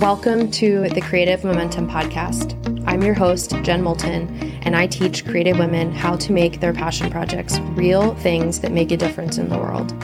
Welcome 0.00 0.50
to 0.50 0.90
the 0.90 1.00
Creative 1.00 1.42
Momentum 1.42 1.88
Podcast. 1.88 2.52
I'm 2.86 3.02
your 3.02 3.14
host, 3.14 3.52
Jen 3.62 3.82
Moulton, 3.82 4.28
and 4.62 4.76
I 4.76 4.86
teach 4.86 5.24
creative 5.24 5.58
women 5.58 5.90
how 5.90 6.16
to 6.16 6.32
make 6.32 6.60
their 6.60 6.74
passion 6.74 7.10
projects 7.10 7.58
real 7.60 8.14
things 8.16 8.60
that 8.60 8.72
make 8.72 8.92
a 8.92 8.98
difference 8.98 9.38
in 9.38 9.48
the 9.48 9.56
world. 9.56 9.94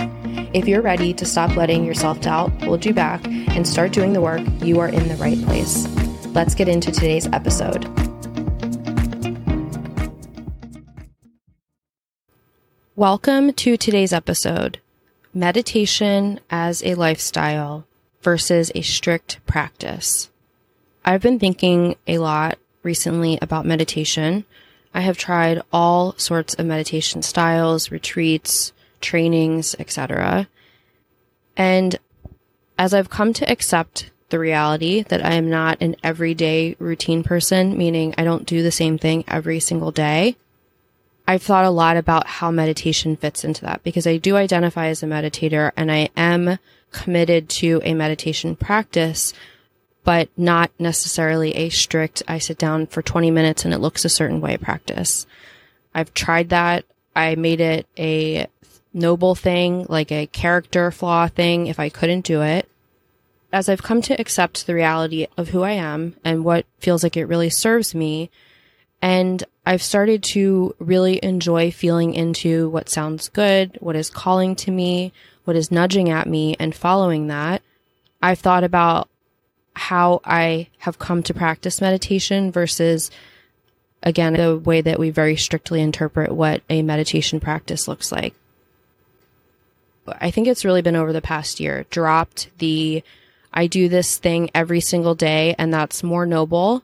If 0.55 0.67
you're 0.67 0.81
ready 0.81 1.13
to 1.13 1.27
stop 1.27 1.57
letting 1.57 1.85
your 1.85 1.93
self 1.93 2.23
doubt 2.23 2.53
hold 2.63 2.87
you 2.87 2.95
back 2.95 3.23
and 3.27 3.69
start 3.69 3.93
doing 3.93 4.15
the 4.15 4.23
work, 4.23 4.41
you 4.63 4.81
are 4.81 4.89
in 4.89 5.09
the 5.09 5.17
right 5.17 5.39
place. 5.45 5.87
Let's 6.29 6.55
get 6.55 6.71
into 6.71 6.91
today's 6.91 7.27
episode. 7.27 7.85
Welcome 12.97 13.53
to 13.53 13.77
today's 13.77 14.15
episode 14.15 14.81
Meditation 15.35 16.41
as 16.51 16.83
a 16.83 16.95
Lifestyle 16.95 17.87
versus 18.23 18.73
a 18.75 18.83
strict 18.83 19.45
practice. 19.47 20.31
I've 21.05 21.23
been 21.23 21.39
thinking 21.39 21.97
a 22.07 22.19
lot 22.19 22.59
recently 22.83 23.39
about 23.43 23.67
meditation. 23.67 24.45
I 24.95 25.01
have 25.01 25.19
tried 25.19 25.63
all 25.73 26.15
sorts 26.17 26.55
of 26.55 26.67
meditation 26.67 27.23
styles, 27.23 27.91
retreats, 27.91 28.73
trainings, 29.01 29.75
etc. 29.79 30.49
And 31.57 31.99
as 32.79 32.95
I've 32.95 33.11
come 33.11 33.33
to 33.35 33.51
accept 33.51 34.11
the 34.31 34.39
reality 34.39 35.03
that 35.03 35.25
I 35.25 35.35
am 35.35 35.51
not 35.51 35.81
an 35.81 35.97
everyday 36.03 36.77
routine 36.79 37.23
person, 37.23 37.77
meaning 37.77 38.15
I 38.17 38.25
don't 38.25 38.47
do 38.47 38.63
the 38.63 38.71
same 38.71 38.97
thing 38.97 39.25
every 39.29 39.61
single 39.61 39.91
day, 39.91 40.37
I've 41.27 41.43
thought 41.43 41.65
a 41.65 41.71
lot 41.71 41.97
about 41.97 42.27
how 42.27 42.51
meditation 42.51 43.17
fits 43.17 43.45
into 43.45 43.63
that 43.63 43.83
because 43.85 44.07
I 44.07 44.17
do 44.17 44.37
identify 44.37 44.87
as 44.89 45.03
a 45.03 45.07
meditator 45.07 45.71
and 45.77 45.93
I 45.93 46.09
am 46.17 46.59
committed 46.93 47.49
to 47.49 47.81
a 47.85 47.95
meditation 47.95 48.55
practice, 48.57 49.33
but 50.05 50.29
not 50.37 50.71
necessarily 50.79 51.55
a 51.55 51.69
strict, 51.69 52.23
I 52.29 52.39
sit 52.39 52.59
down 52.59 52.87
for 52.87 53.03
20 53.03 53.31
minutes 53.31 53.65
and 53.65 53.73
it 53.73 53.79
looks 53.79 54.05
a 54.05 54.09
certain 54.09 54.41
way 54.41 54.57
practice. 54.57 55.27
I've 55.95 56.13
tried 56.15 56.49
that. 56.51 56.85
I 57.15 57.35
made 57.35 57.61
it 57.61 57.87
a 57.99 58.47
noble 58.93 59.35
thing, 59.35 59.87
like 59.89 60.11
a 60.11 60.27
character 60.27 60.91
flaw 60.91 61.29
thing 61.29 61.67
if 61.67 61.79
I 61.79 61.89
couldn't 61.89 62.25
do 62.25 62.43
it. 62.43 62.69
As 63.53 63.69
I've 63.69 63.83
come 63.83 64.01
to 64.03 64.19
accept 64.19 64.67
the 64.67 64.75
reality 64.75 65.27
of 65.37 65.49
who 65.49 65.63
I 65.63 65.73
am 65.73 66.17
and 66.25 66.45
what 66.45 66.65
feels 66.79 67.03
like 67.03 67.17
it 67.17 67.27
really 67.27 67.51
serves 67.51 67.95
me, 67.95 68.31
and 69.03 69.45
I've 69.67 69.83
started 69.83 70.23
to 70.25 70.75
really 70.79 71.23
enjoy 71.23 71.71
feeling 71.71 72.15
into 72.15 72.69
what 72.71 72.89
sounds 72.89 73.29
good, 73.29 73.77
what 73.81 73.97
is 73.97 74.11
calling 74.11 74.57
to 74.57 74.71
me, 74.71 75.13
what 75.45 75.57
is 75.57 75.71
nudging 75.71 76.11
at 76.11 76.29
me 76.29 76.57
and 76.59 76.75
following 76.75 77.27
that. 77.29 77.63
I've 78.23 78.39
thought 78.39 78.65
about 78.65 79.09
how 79.75 80.21
I 80.25 80.69
have 80.79 80.99
come 80.99 81.23
to 81.25 81.35
practice 81.35 81.81
meditation 81.81 82.53
versus 82.53 83.11
again, 84.03 84.35
the 84.35 84.59
way 84.59 84.81
that 84.81 84.99
we 84.99 85.11
very 85.11 85.37
strictly 85.37 85.81
interpret 85.81 86.33
what 86.33 86.63
a 86.69 86.83
meditation 86.83 87.41
practice 87.41 87.87
looks 87.87 88.11
like. 88.11 88.35
I 90.07 90.33
think 90.33 90.49
it's 90.49 90.65
really 90.65 90.83
been 90.83 90.97
over 90.97 91.13
the 91.13 91.23
past 91.23 91.61
year, 91.61 91.87
dropped 91.91 92.51
the 92.59 93.05
I 93.55 93.67
do 93.67 93.89
this 93.89 94.19
thing 94.19 94.51
every 94.55 94.81
single 94.81 95.15
day 95.15 95.55
and 95.59 95.73
that's 95.73 96.03
more 96.03 96.27
noble. 96.27 96.83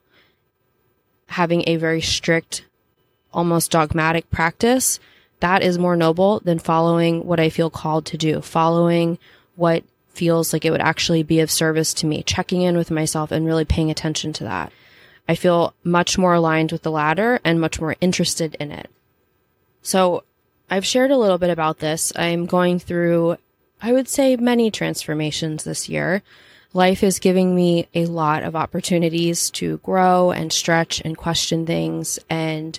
Having 1.26 1.64
a 1.66 1.76
very 1.76 2.00
strict, 2.00 2.64
almost 3.32 3.70
dogmatic 3.70 4.30
practice 4.30 5.00
that 5.40 5.62
is 5.62 5.78
more 5.78 5.96
noble 5.96 6.40
than 6.40 6.58
following 6.58 7.24
what 7.26 7.40
I 7.40 7.48
feel 7.48 7.70
called 7.70 8.06
to 8.06 8.16
do, 8.16 8.40
following 8.40 9.18
what 9.56 9.84
feels 10.08 10.52
like 10.52 10.64
it 10.64 10.70
would 10.70 10.80
actually 10.80 11.22
be 11.22 11.40
of 11.40 11.50
service 11.50 11.94
to 11.94 12.06
me, 12.06 12.22
checking 12.22 12.62
in 12.62 12.76
with 12.76 12.90
myself 12.90 13.30
and 13.30 13.46
really 13.46 13.64
paying 13.64 13.90
attention 13.90 14.32
to 14.34 14.44
that. 14.44 14.72
I 15.28 15.34
feel 15.34 15.74
much 15.84 16.18
more 16.18 16.34
aligned 16.34 16.72
with 16.72 16.82
the 16.82 16.90
latter 16.90 17.38
and 17.44 17.60
much 17.60 17.80
more 17.80 17.94
interested 18.00 18.56
in 18.58 18.72
it. 18.72 18.90
So 19.82 20.24
I've 20.70 20.86
shared 20.86 21.10
a 21.10 21.16
little 21.16 21.38
bit 21.38 21.50
about 21.50 21.78
this. 21.78 22.12
I'm 22.16 22.46
going 22.46 22.78
through, 22.78 23.36
I 23.80 23.92
would 23.92 24.08
say, 24.08 24.36
many 24.36 24.70
transformations 24.70 25.64
this 25.64 25.88
year. 25.88 26.22
Life 26.72 27.02
is 27.02 27.18
giving 27.18 27.54
me 27.54 27.88
a 27.94 28.06
lot 28.06 28.42
of 28.42 28.56
opportunities 28.56 29.50
to 29.52 29.78
grow 29.78 30.30
and 30.30 30.52
stretch 30.52 31.00
and 31.04 31.16
question 31.16 31.64
things 31.64 32.18
and 32.28 32.78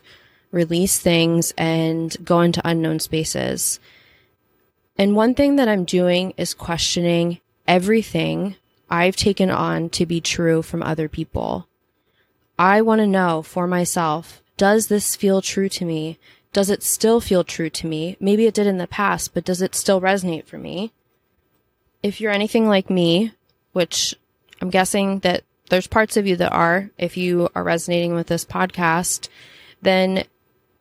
release 0.51 0.99
things 0.99 1.53
and 1.57 2.15
go 2.23 2.41
into 2.41 2.61
unknown 2.67 2.99
spaces. 2.99 3.79
And 4.97 5.15
one 5.15 5.33
thing 5.33 5.55
that 5.55 5.69
I'm 5.69 5.85
doing 5.85 6.33
is 6.37 6.53
questioning 6.53 7.39
everything 7.67 8.55
I've 8.89 9.15
taken 9.15 9.49
on 9.49 9.89
to 9.91 10.05
be 10.05 10.19
true 10.19 10.61
from 10.61 10.83
other 10.83 11.07
people. 11.07 11.67
I 12.57 12.81
want 12.81 12.99
to 12.99 13.07
know 13.07 13.41
for 13.41 13.67
myself, 13.67 14.41
does 14.57 14.87
this 14.87 15.15
feel 15.15 15.41
true 15.41 15.69
to 15.69 15.85
me? 15.85 16.19
Does 16.51 16.69
it 16.69 16.83
still 16.83 17.21
feel 17.21 17.43
true 17.43 17.69
to 17.69 17.87
me? 17.87 18.17
Maybe 18.19 18.45
it 18.45 18.53
did 18.53 18.67
in 18.67 18.79
the 18.79 18.87
past, 18.87 19.33
but 19.33 19.45
does 19.45 19.61
it 19.61 19.75
still 19.75 20.01
resonate 20.01 20.45
for 20.45 20.57
me? 20.57 20.91
If 22.01 22.19
you're 22.19 22.31
anything 22.31 22.67
like 22.67 22.89
me, 22.89 23.31
which 23.71 24.15
I'm 24.61 24.69
guessing 24.69 25.19
that 25.19 25.43
there's 25.69 25.87
parts 25.87 26.17
of 26.17 26.25
you 26.25 26.35
that 26.37 26.51
are, 26.51 26.89
if 26.97 27.15
you 27.15 27.49
are 27.55 27.63
resonating 27.63 28.15
with 28.15 28.27
this 28.27 28.43
podcast, 28.43 29.29
then 29.81 30.25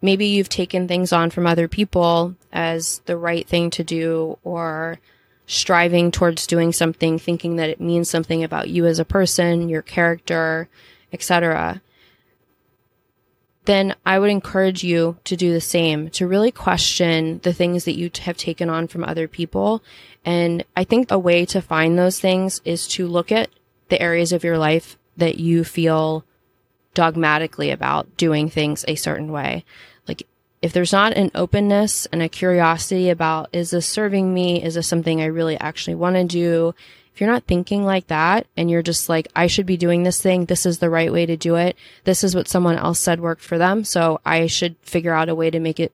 maybe 0.00 0.26
you've 0.26 0.48
taken 0.48 0.86
things 0.86 1.12
on 1.12 1.30
from 1.30 1.46
other 1.46 1.68
people 1.68 2.34
as 2.52 3.00
the 3.06 3.16
right 3.16 3.46
thing 3.46 3.70
to 3.70 3.84
do 3.84 4.38
or 4.44 4.98
striving 5.46 6.10
towards 6.10 6.46
doing 6.46 6.72
something 6.72 7.18
thinking 7.18 7.56
that 7.56 7.70
it 7.70 7.80
means 7.80 8.08
something 8.08 8.44
about 8.44 8.68
you 8.68 8.86
as 8.86 8.98
a 8.98 9.04
person, 9.04 9.68
your 9.68 9.82
character, 9.82 10.68
etc. 11.12 11.80
Then 13.64 13.94
I 14.06 14.18
would 14.18 14.30
encourage 14.30 14.84
you 14.84 15.16
to 15.24 15.36
do 15.36 15.52
the 15.52 15.60
same, 15.60 16.10
to 16.10 16.26
really 16.26 16.50
question 16.50 17.40
the 17.42 17.52
things 17.52 17.84
that 17.84 17.98
you 17.98 18.10
have 18.20 18.36
taken 18.36 18.70
on 18.70 18.88
from 18.88 19.04
other 19.04 19.26
people. 19.26 19.82
And 20.24 20.64
I 20.76 20.84
think 20.84 21.10
a 21.10 21.18
way 21.18 21.44
to 21.46 21.60
find 21.60 21.98
those 21.98 22.20
things 22.20 22.60
is 22.64 22.86
to 22.88 23.06
look 23.06 23.32
at 23.32 23.50
the 23.88 24.00
areas 24.00 24.32
of 24.32 24.44
your 24.44 24.58
life 24.58 24.98
that 25.16 25.38
you 25.38 25.64
feel 25.64 26.24
dogmatically 26.94 27.70
about 27.70 28.16
doing 28.16 28.50
things 28.50 28.84
a 28.88 28.94
certain 28.94 29.30
way. 29.30 29.64
Like 30.06 30.26
if 30.60 30.72
there's 30.72 30.92
not 30.92 31.16
an 31.16 31.30
openness 31.34 32.06
and 32.06 32.22
a 32.22 32.28
curiosity 32.28 33.10
about, 33.10 33.48
is 33.52 33.70
this 33.70 33.86
serving 33.86 34.32
me? 34.32 34.62
Is 34.62 34.74
this 34.74 34.88
something 34.88 35.20
I 35.20 35.26
really 35.26 35.58
actually 35.58 35.94
want 35.94 36.16
to 36.16 36.24
do? 36.24 36.74
If 37.14 37.20
you're 37.20 37.30
not 37.30 37.44
thinking 37.44 37.84
like 37.84 38.06
that 38.08 38.46
and 38.56 38.70
you're 38.70 38.82
just 38.82 39.08
like, 39.08 39.28
I 39.34 39.48
should 39.48 39.66
be 39.66 39.76
doing 39.76 40.02
this 40.02 40.22
thing. 40.22 40.44
This 40.44 40.64
is 40.64 40.78
the 40.78 40.90
right 40.90 41.12
way 41.12 41.26
to 41.26 41.36
do 41.36 41.56
it. 41.56 41.76
This 42.04 42.22
is 42.22 42.34
what 42.34 42.48
someone 42.48 42.76
else 42.76 43.00
said 43.00 43.20
worked 43.20 43.42
for 43.42 43.58
them. 43.58 43.84
So 43.84 44.20
I 44.24 44.46
should 44.46 44.76
figure 44.82 45.14
out 45.14 45.28
a 45.28 45.34
way 45.34 45.50
to 45.50 45.60
make 45.60 45.80
it 45.80 45.92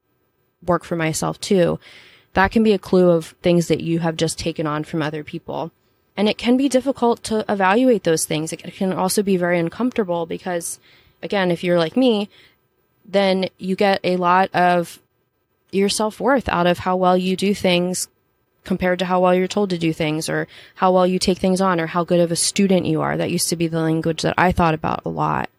work 0.62 0.84
for 0.84 0.96
myself 0.96 1.40
too. 1.40 1.78
That 2.34 2.50
can 2.50 2.62
be 2.62 2.72
a 2.72 2.78
clue 2.78 3.10
of 3.10 3.34
things 3.42 3.68
that 3.68 3.80
you 3.80 4.00
have 4.00 4.16
just 4.16 4.38
taken 4.38 4.66
on 4.66 4.84
from 4.84 5.02
other 5.02 5.24
people. 5.24 5.72
And 6.16 6.28
it 6.28 6.38
can 6.38 6.56
be 6.56 6.68
difficult 6.68 7.24
to 7.24 7.44
evaluate 7.48 8.04
those 8.04 8.24
things. 8.24 8.52
It 8.52 8.58
can 8.74 8.92
also 8.92 9.22
be 9.22 9.36
very 9.36 9.58
uncomfortable 9.58 10.26
because, 10.26 10.78
again, 11.22 11.50
if 11.50 11.64
you're 11.64 11.78
like 11.78 11.96
me, 11.96 12.28
then 13.04 13.48
you 13.58 13.74
get 13.74 14.00
a 14.04 14.16
lot 14.16 14.48
of 14.54 15.00
your 15.72 15.88
self 15.88 16.20
worth 16.20 16.48
out 16.48 16.66
of 16.66 16.78
how 16.78 16.96
well 16.96 17.16
you 17.16 17.36
do 17.36 17.52
things 17.52 18.08
compared 18.62 18.98
to 18.98 19.04
how 19.04 19.20
well 19.20 19.34
you're 19.34 19.48
told 19.48 19.70
to 19.70 19.78
do 19.78 19.92
things 19.92 20.28
or 20.28 20.46
how 20.76 20.92
well 20.92 21.06
you 21.06 21.18
take 21.18 21.38
things 21.38 21.60
on 21.60 21.80
or 21.80 21.86
how 21.86 22.04
good 22.04 22.20
of 22.20 22.32
a 22.32 22.36
student 22.36 22.86
you 22.86 23.02
are. 23.02 23.16
That 23.16 23.30
used 23.30 23.48
to 23.50 23.56
be 23.56 23.66
the 23.66 23.80
language 23.80 24.22
that 24.22 24.34
I 24.38 24.52
thought 24.52 24.74
about 24.74 25.02
a 25.04 25.10
lot. 25.10 25.50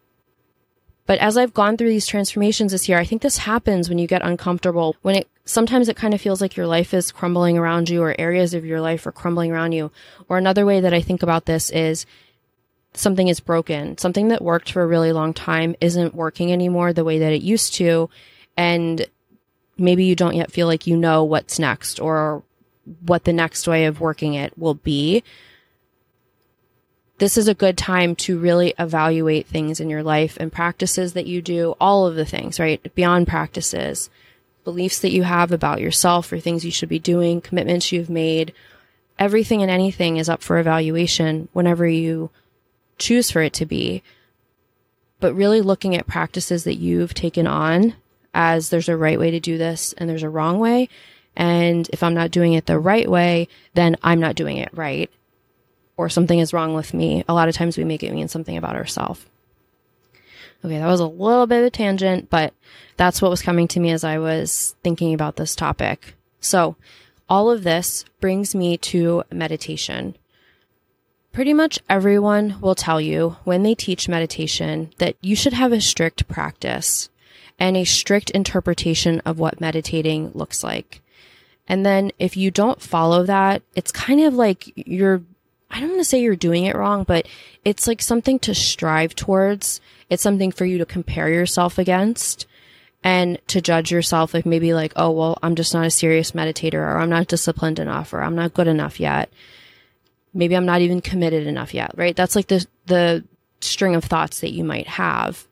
But 1.06 1.20
as 1.20 1.36
I've 1.36 1.54
gone 1.54 1.76
through 1.76 1.90
these 1.90 2.06
transformations 2.06 2.72
this 2.72 2.88
year, 2.88 2.98
I 2.98 3.04
think 3.04 3.22
this 3.22 3.38
happens 3.38 3.88
when 3.88 3.98
you 3.98 4.08
get 4.08 4.22
uncomfortable, 4.22 4.96
when 5.02 5.14
it 5.14 5.28
sometimes 5.46 5.88
it 5.88 5.96
kind 5.96 6.12
of 6.12 6.20
feels 6.20 6.40
like 6.40 6.56
your 6.56 6.66
life 6.66 6.92
is 6.92 7.12
crumbling 7.12 7.56
around 7.56 7.88
you 7.88 8.02
or 8.02 8.14
areas 8.18 8.52
of 8.52 8.66
your 8.66 8.80
life 8.80 9.06
are 9.06 9.12
crumbling 9.12 9.52
around 9.52 9.72
you. 9.72 9.90
Or 10.28 10.36
another 10.36 10.66
way 10.66 10.80
that 10.80 10.92
I 10.92 11.00
think 11.00 11.22
about 11.22 11.46
this 11.46 11.70
is 11.70 12.04
something 12.92 13.28
is 13.28 13.40
broken. 13.40 13.96
Something 13.96 14.28
that 14.28 14.42
worked 14.42 14.70
for 14.70 14.82
a 14.82 14.86
really 14.86 15.12
long 15.12 15.32
time 15.32 15.76
isn't 15.80 16.14
working 16.14 16.52
anymore 16.52 16.92
the 16.92 17.04
way 17.04 17.20
that 17.20 17.32
it 17.32 17.42
used 17.42 17.74
to. 17.74 18.10
And 18.56 19.06
maybe 19.78 20.04
you 20.04 20.16
don't 20.16 20.34
yet 20.34 20.50
feel 20.50 20.66
like 20.66 20.86
you 20.86 20.96
know 20.96 21.22
what's 21.22 21.58
next 21.58 22.00
or 22.00 22.42
what 23.04 23.24
the 23.24 23.32
next 23.32 23.68
way 23.68 23.84
of 23.86 24.00
working 24.00 24.34
it 24.34 24.58
will 24.58 24.74
be. 24.74 25.22
This 27.18 27.38
is 27.38 27.48
a 27.48 27.54
good 27.54 27.78
time 27.78 28.14
to 28.16 28.38
really 28.38 28.74
evaluate 28.78 29.46
things 29.46 29.80
in 29.80 29.88
your 29.88 30.02
life 30.02 30.36
and 30.38 30.52
practices 30.52 31.14
that 31.14 31.26
you 31.26 31.40
do, 31.40 31.74
all 31.80 32.06
of 32.06 32.16
the 32.16 32.26
things, 32.26 32.60
right? 32.60 32.94
Beyond 32.94 33.26
practices 33.26 34.10
beliefs 34.66 34.98
that 34.98 35.12
you 35.12 35.22
have 35.22 35.52
about 35.52 35.80
yourself 35.80 36.30
or 36.32 36.40
things 36.40 36.64
you 36.64 36.72
should 36.72 36.88
be 36.88 36.98
doing, 36.98 37.40
commitments 37.40 37.92
you've 37.92 38.10
made. 38.10 38.52
Everything 39.16 39.62
and 39.62 39.70
anything 39.70 40.16
is 40.16 40.28
up 40.28 40.42
for 40.42 40.58
evaluation 40.58 41.48
whenever 41.52 41.86
you 41.86 42.30
choose 42.98 43.30
for 43.30 43.40
it 43.40 43.52
to 43.54 43.64
be. 43.64 44.02
But 45.20 45.34
really 45.34 45.62
looking 45.62 45.94
at 45.94 46.08
practices 46.08 46.64
that 46.64 46.74
you've 46.74 47.14
taken 47.14 47.46
on 47.46 47.94
as 48.34 48.68
there's 48.68 48.88
a 48.88 48.96
right 48.96 49.20
way 49.20 49.30
to 49.30 49.40
do 49.40 49.56
this 49.56 49.94
and 49.94 50.10
there's 50.10 50.24
a 50.24 50.28
wrong 50.28 50.58
way. 50.58 50.88
And 51.36 51.88
if 51.92 52.02
I'm 52.02 52.14
not 52.14 52.32
doing 52.32 52.54
it 52.54 52.66
the 52.66 52.78
right 52.78 53.08
way, 53.08 53.46
then 53.74 53.96
I'm 54.02 54.18
not 54.20 54.34
doing 54.34 54.56
it 54.56 54.70
right. 54.74 55.10
or 55.96 56.08
something 56.08 56.40
is 56.40 56.52
wrong 56.52 56.74
with 56.74 56.92
me, 56.92 57.24
a 57.28 57.34
lot 57.34 57.48
of 57.48 57.54
times 57.54 57.78
we 57.78 57.84
make 57.84 58.02
it 58.02 58.12
mean 58.12 58.28
something 58.28 58.56
about 58.56 58.76
ourselves. 58.76 59.24
Okay, 60.66 60.78
that 60.78 60.86
was 60.88 60.98
a 60.98 61.06
little 61.06 61.46
bit 61.46 61.60
of 61.60 61.66
a 61.66 61.70
tangent, 61.70 62.28
but 62.28 62.52
that's 62.96 63.22
what 63.22 63.30
was 63.30 63.40
coming 63.40 63.68
to 63.68 63.78
me 63.78 63.92
as 63.92 64.02
I 64.02 64.18
was 64.18 64.74
thinking 64.82 65.14
about 65.14 65.36
this 65.36 65.54
topic. 65.54 66.16
So, 66.40 66.74
all 67.28 67.52
of 67.52 67.62
this 67.62 68.04
brings 68.20 68.52
me 68.52 68.76
to 68.78 69.22
meditation. 69.30 70.16
Pretty 71.30 71.54
much 71.54 71.78
everyone 71.88 72.60
will 72.60 72.74
tell 72.74 73.00
you 73.00 73.36
when 73.44 73.62
they 73.62 73.76
teach 73.76 74.08
meditation 74.08 74.90
that 74.98 75.14
you 75.20 75.36
should 75.36 75.52
have 75.52 75.70
a 75.70 75.80
strict 75.80 76.26
practice 76.26 77.10
and 77.60 77.76
a 77.76 77.84
strict 77.84 78.30
interpretation 78.30 79.20
of 79.20 79.38
what 79.38 79.60
meditating 79.60 80.32
looks 80.34 80.64
like. 80.64 81.00
And 81.68 81.86
then 81.86 82.10
if 82.18 82.36
you 82.36 82.50
don't 82.50 82.82
follow 82.82 83.22
that, 83.24 83.62
it's 83.76 83.92
kind 83.92 84.20
of 84.20 84.34
like 84.34 84.72
you're, 84.74 85.22
I 85.70 85.78
don't 85.78 85.90
want 85.90 86.00
to 86.00 86.04
say 86.04 86.20
you're 86.20 86.34
doing 86.34 86.64
it 86.64 86.74
wrong, 86.74 87.04
but 87.04 87.28
it's 87.64 87.86
like 87.86 88.02
something 88.02 88.40
to 88.40 88.54
strive 88.54 89.14
towards. 89.14 89.80
It's 90.08 90.22
something 90.22 90.52
for 90.52 90.64
you 90.64 90.78
to 90.78 90.86
compare 90.86 91.28
yourself 91.28 91.78
against 91.78 92.46
and 93.02 93.38
to 93.48 93.60
judge 93.60 93.90
yourself 93.90 94.34
like 94.34 94.46
maybe 94.46 94.74
like, 94.74 94.92
oh, 94.96 95.10
well, 95.10 95.38
I'm 95.42 95.54
just 95.54 95.74
not 95.74 95.86
a 95.86 95.90
serious 95.90 96.32
meditator 96.32 96.74
or 96.74 96.98
I'm 96.98 97.10
not 97.10 97.28
disciplined 97.28 97.78
enough 97.78 98.12
or 98.12 98.22
I'm 98.22 98.34
not 98.34 98.54
good 98.54 98.66
enough 98.66 98.98
yet. 99.00 99.30
Maybe 100.34 100.56
I'm 100.56 100.66
not 100.66 100.80
even 100.80 101.00
committed 101.00 101.46
enough 101.46 101.74
yet, 101.74 101.92
right? 101.96 102.14
That's 102.14 102.36
like 102.36 102.48
the, 102.48 102.66
the 102.86 103.24
string 103.60 103.94
of 103.94 104.04
thoughts 104.04 104.40
that 104.40 104.52
you 104.52 104.64
might 104.64 104.86
have. 104.86 105.46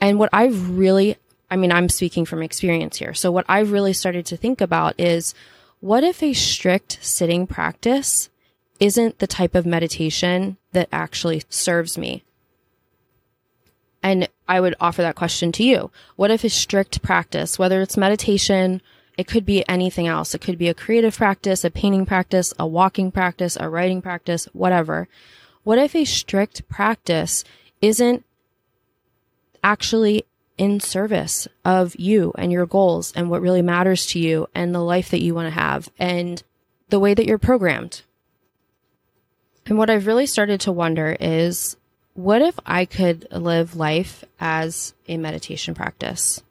And 0.00 0.18
what 0.18 0.30
I've 0.32 0.70
really 0.70 1.16
I 1.50 1.56
mean, 1.56 1.72
I'm 1.72 1.88
speaking 1.88 2.24
from 2.24 2.42
experience 2.42 2.96
here. 2.96 3.14
So 3.14 3.30
what 3.30 3.44
I've 3.48 3.72
really 3.72 3.92
started 3.92 4.26
to 4.26 4.36
think 4.36 4.60
about 4.60 4.98
is 4.98 5.34
what 5.80 6.02
if 6.02 6.22
a 6.22 6.32
strict 6.32 6.98
sitting 7.02 7.46
practice 7.46 8.28
isn't 8.80 9.18
the 9.18 9.26
type 9.26 9.54
of 9.54 9.64
meditation 9.64 10.56
that 10.72 10.88
actually 10.92 11.42
serves 11.48 11.96
me? 11.96 12.24
And 14.02 14.28
I 14.46 14.60
would 14.60 14.74
offer 14.80 15.02
that 15.02 15.16
question 15.16 15.52
to 15.52 15.64
you. 15.64 15.90
What 16.16 16.30
if 16.30 16.44
a 16.44 16.48
strict 16.48 17.02
practice, 17.02 17.58
whether 17.58 17.80
it's 17.80 17.96
meditation, 17.96 18.80
it 19.16 19.26
could 19.26 19.46
be 19.46 19.66
anything 19.68 20.06
else. 20.06 20.34
It 20.34 20.40
could 20.40 20.58
be 20.58 20.68
a 20.68 20.74
creative 20.74 21.16
practice, 21.16 21.64
a 21.64 21.70
painting 21.70 22.06
practice, 22.06 22.52
a 22.58 22.66
walking 22.66 23.10
practice, 23.10 23.56
a 23.58 23.68
writing 23.68 24.02
practice, 24.02 24.44
whatever. 24.52 25.08
What 25.64 25.78
if 25.78 25.96
a 25.96 26.04
strict 26.04 26.68
practice 26.68 27.42
isn't 27.80 28.24
actually 29.64 30.24
in 30.58 30.80
service 30.80 31.48
of 31.64 31.96
you 31.96 32.32
and 32.38 32.50
your 32.52 32.66
goals 32.66 33.12
and 33.14 33.28
what 33.28 33.42
really 33.42 33.62
matters 33.62 34.06
to 34.06 34.18
you 34.18 34.46
and 34.54 34.74
the 34.74 34.80
life 34.80 35.10
that 35.10 35.22
you 35.22 35.34
want 35.34 35.46
to 35.46 35.60
have 35.60 35.88
and 35.98 36.42
the 36.88 37.00
way 37.00 37.14
that 37.14 37.26
you're 37.26 37.38
programmed. 37.38 38.02
And 39.66 39.76
what 39.76 39.90
I've 39.90 40.06
really 40.06 40.26
started 40.26 40.60
to 40.62 40.72
wonder 40.72 41.16
is 41.18 41.76
what 42.16 42.42
if 42.42 42.58
I 42.64 42.86
could 42.86 43.28
live 43.30 43.76
life 43.76 44.24
as 44.40 44.94
a 45.06 45.16
meditation 45.16 45.74
practice? 45.74 46.42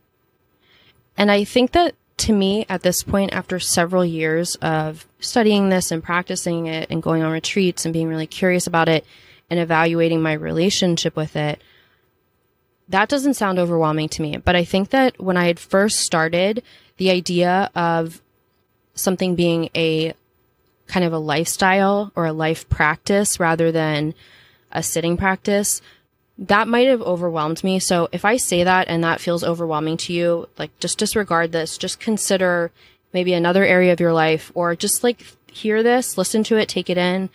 And 1.18 1.32
I 1.32 1.44
think 1.44 1.72
that 1.72 1.96
to 2.18 2.34
me 2.34 2.66
at 2.70 2.82
this 2.82 3.04
point, 3.04 3.34
after 3.34 3.60
several 3.60 4.06
years 4.06 4.56
of 4.56 5.06
studying 5.20 5.70
this 5.70 5.92
and 5.92 6.04
practicing 6.04 6.68
it 6.68 6.90
and 6.90 7.04
going 7.04 7.24
on 7.24 7.32
retreats 7.32 7.84
and 7.84 7.94
being 7.94 8.08
really 8.08 8.28
curious 8.28 8.68
about 8.68 8.88
it 8.88 9.06
and 9.50 9.60
evaluating 9.60 10.22
my 10.22 10.34
relationship 10.34 11.16
with 11.16 11.36
it, 11.36 11.62
that 12.88 13.10
doesn't 13.10 13.34
sound 13.34 13.60
overwhelming 13.60 14.10
to 14.10 14.22
me. 14.22 14.38
But 14.38 14.56
I 14.56 14.64
think 14.64 14.92
that 14.92 15.20
when 15.20 15.36
I 15.36 15.48
had 15.48 15.60
first 15.60 16.00
started, 16.00 16.64
the 16.98 17.10
idea 17.10 17.72
of 17.76 18.22
something 18.94 19.36
being 19.36 19.70
a 19.76 20.14
kind 20.88 21.04
of 21.04 21.12
a 21.12 21.18
lifestyle 21.18 22.12
or 22.16 22.28
a 22.28 22.34
life 22.34 22.70
practice 22.70 23.40
rather 23.40 23.72
than 23.72 24.14
a 24.76 24.84
sitting 24.84 25.18
practice, 25.18 25.82
that 26.38 26.68
might 26.68 26.88
have 26.88 27.02
overwhelmed 27.02 27.64
me. 27.64 27.80
So 27.80 28.10
if 28.12 28.26
I 28.26 28.38
say 28.38 28.64
that 28.64 28.88
and 28.88 29.04
that 29.04 29.22
feels 29.22 29.44
overwhelming 29.44 29.98
to 29.98 30.14
you, 30.14 30.50
like 30.58 30.78
just 30.80 30.98
disregard 30.98 31.52
this, 31.52 31.78
just 31.78 32.00
consider 32.00 32.72
maybe 33.14 33.34
another 33.34 33.64
area 33.64 33.94
of 33.94 34.00
your 34.00 34.14
life 34.14 34.52
or 34.54 34.76
just 34.76 35.04
like 35.04 35.26
hear 35.50 35.82
this, 35.82 36.18
listen 36.18 36.44
to 36.44 36.58
it, 36.58 36.68
take 36.68 36.90
it 36.90 36.98
in, 36.98 37.30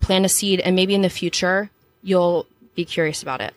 plant 0.00 0.24
a 0.24 0.28
seed, 0.28 0.60
and 0.60 0.74
maybe 0.74 0.94
in 0.94 1.02
the 1.02 1.10
future 1.10 1.70
you'll 2.02 2.46
be 2.74 2.84
curious 2.84 3.22
about 3.22 3.40
it. 3.40 3.54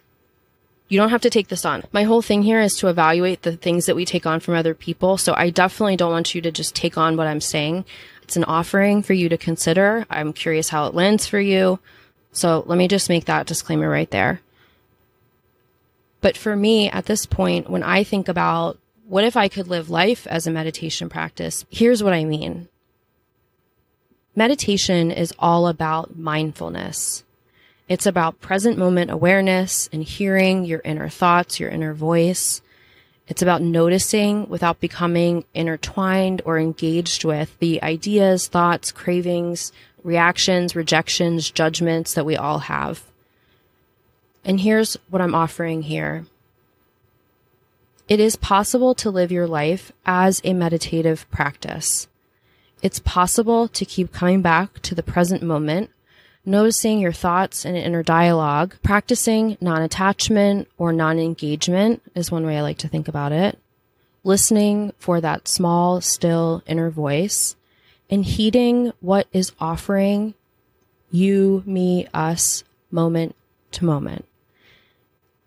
You 0.89 0.99
don't 0.99 1.11
have 1.11 1.21
to 1.21 1.29
take 1.29 1.49
this 1.49 1.65
on. 1.65 1.83
My 1.91 2.03
whole 2.03 2.23
thing 2.23 2.41
here 2.41 2.59
is 2.59 2.75
to 2.77 2.87
evaluate 2.87 3.43
the 3.43 3.55
things 3.55 3.85
that 3.85 3.95
we 3.95 4.05
take 4.05 4.25
on 4.25 4.39
from 4.39 4.55
other 4.55 4.73
people. 4.73 5.17
So 5.17 5.35
I 5.35 5.51
definitely 5.51 5.95
don't 5.95 6.11
want 6.11 6.33
you 6.33 6.41
to 6.41 6.51
just 6.51 6.75
take 6.75 6.97
on 6.97 7.15
what 7.15 7.27
I'm 7.27 7.41
saying. 7.41 7.85
It's 8.23 8.35
an 8.35 8.43
offering 8.43 9.03
for 9.03 9.13
you 9.13 9.29
to 9.29 9.37
consider. 9.37 10.05
I'm 10.09 10.33
curious 10.33 10.69
how 10.69 10.87
it 10.87 10.95
lands 10.95 11.27
for 11.27 11.39
you. 11.39 11.79
So 12.31 12.63
let 12.67 12.77
me 12.77 12.87
just 12.87 13.09
make 13.09 13.25
that 13.25 13.47
disclaimer 13.47 13.89
right 13.89 14.09
there. 14.09 14.41
But 16.21 16.37
for 16.37 16.55
me, 16.55 16.89
at 16.89 17.05
this 17.05 17.25
point, 17.25 17.69
when 17.69 17.83
I 17.83 18.03
think 18.03 18.27
about 18.27 18.77
what 19.07 19.23
if 19.23 19.35
I 19.35 19.47
could 19.47 19.67
live 19.67 19.89
life 19.89 20.27
as 20.27 20.45
a 20.45 20.51
meditation 20.51 21.09
practice, 21.09 21.65
here's 21.69 22.03
what 22.03 22.13
I 22.13 22.25
mean. 22.25 22.67
Meditation 24.35 25.11
is 25.11 25.33
all 25.39 25.67
about 25.67 26.17
mindfulness. 26.17 27.23
It's 27.87 28.05
about 28.05 28.39
present 28.39 28.77
moment 28.77 29.09
awareness 29.09 29.89
and 29.91 30.03
hearing 30.03 30.63
your 30.63 30.81
inner 30.85 31.09
thoughts, 31.09 31.59
your 31.59 31.69
inner 31.69 31.93
voice. 31.93 32.61
It's 33.27 33.41
about 33.41 33.63
noticing 33.63 34.47
without 34.47 34.79
becoming 34.79 35.43
intertwined 35.55 36.43
or 36.45 36.59
engaged 36.59 37.25
with 37.25 37.57
the 37.59 37.81
ideas, 37.81 38.47
thoughts, 38.47 38.91
cravings, 38.91 39.71
reactions, 40.03 40.75
rejections, 40.75 41.51
judgments 41.51 42.13
that 42.13 42.25
we 42.25 42.35
all 42.35 42.59
have. 42.59 43.03
And 44.43 44.59
here's 44.59 44.97
what 45.09 45.21
I'm 45.21 45.35
offering 45.35 45.83
here. 45.83 46.25
It 48.07 48.19
is 48.19 48.35
possible 48.35 48.95
to 48.95 49.11
live 49.11 49.31
your 49.31 49.47
life 49.47 49.91
as 50.05 50.41
a 50.43 50.53
meditative 50.53 51.29
practice. 51.29 52.07
It's 52.81 52.99
possible 52.99 53.67
to 53.67 53.85
keep 53.85 54.11
coming 54.11 54.41
back 54.41 54.79
to 54.81 54.95
the 54.95 55.03
present 55.03 55.43
moment 55.43 55.91
noticing 56.45 56.99
your 56.99 57.11
thoughts 57.11 57.65
and 57.65 57.77
inner 57.77 58.03
dialogue, 58.03 58.75
practicing 58.81 59.57
non 59.61 59.81
attachment 59.81 60.67
or 60.77 60.91
non 60.91 61.19
engagement 61.19 62.01
is 62.15 62.31
one 62.31 62.45
way 62.45 62.57
I 62.57 62.61
like 62.61 62.79
to 62.79 62.87
think 62.87 63.07
about 63.07 63.31
it, 63.31 63.59
listening 64.23 64.93
for 64.97 65.21
that 65.21 65.47
small, 65.47 66.01
still 66.01 66.63
inner 66.65 66.89
voice, 66.89 67.55
and 68.09 68.25
heeding 68.25 68.91
what 68.99 69.27
is 69.31 69.51
offering 69.59 70.33
you, 71.11 71.63
me, 71.65 72.07
us, 72.13 72.63
moment 72.91 73.35
to 73.71 73.85
moment. 73.85 74.25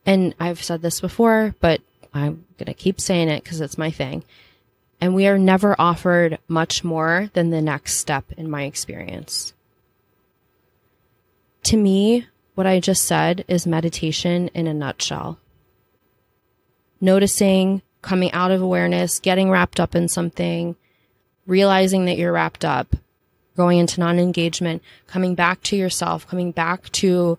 And 0.05 0.35
I've 0.41 0.63
said 0.63 0.83
this 0.83 1.01
before, 1.01 1.55
but 1.61 1.81
I'm 2.13 2.45
going 2.59 2.67
to 2.67 2.75
keep 2.75 3.01
saying 3.01 3.29
it 3.29 3.45
because 3.45 3.61
it's 3.61 3.79
my 3.79 3.91
thing. 3.91 4.25
And 5.01 5.15
we 5.15 5.27
are 5.27 5.39
never 5.39 5.75
offered 5.79 6.39
much 6.49 6.85
more 6.85 7.31
than 7.33 7.51
the 7.51 7.63
next 7.63 7.95
step 7.95 8.25
in 8.37 8.51
my 8.51 8.65
experience 8.65 9.55
to 11.65 11.77
me, 11.77 12.27
what 12.55 12.67
I 12.67 12.81
just 12.81 13.05
said 13.05 13.45
is 13.49 13.67
meditation 13.67 14.49
in 14.55 14.67
a 14.67 14.75
nutshell. 14.75 15.39
Noticing, 17.01 17.83
coming 18.03 18.33
out 18.33 18.51
of 18.51 18.61
awareness, 18.61 19.21
getting 19.21 19.51
wrapped 19.51 19.81
up 19.81 19.95
in 19.95 20.09
something, 20.09 20.77
realizing 21.47 22.05
that 22.07 22.19
you're 22.19 22.33
wrapped 22.33 22.65
up, 22.65 22.97
going 23.57 23.79
into 23.79 24.01
non 24.01 24.19
engagement, 24.19 24.83
coming 25.07 25.35
back 25.35 25.63
to 25.65 25.77
yourself, 25.77 26.27
coming 26.27 26.53
back 26.53 26.91
to 26.93 27.39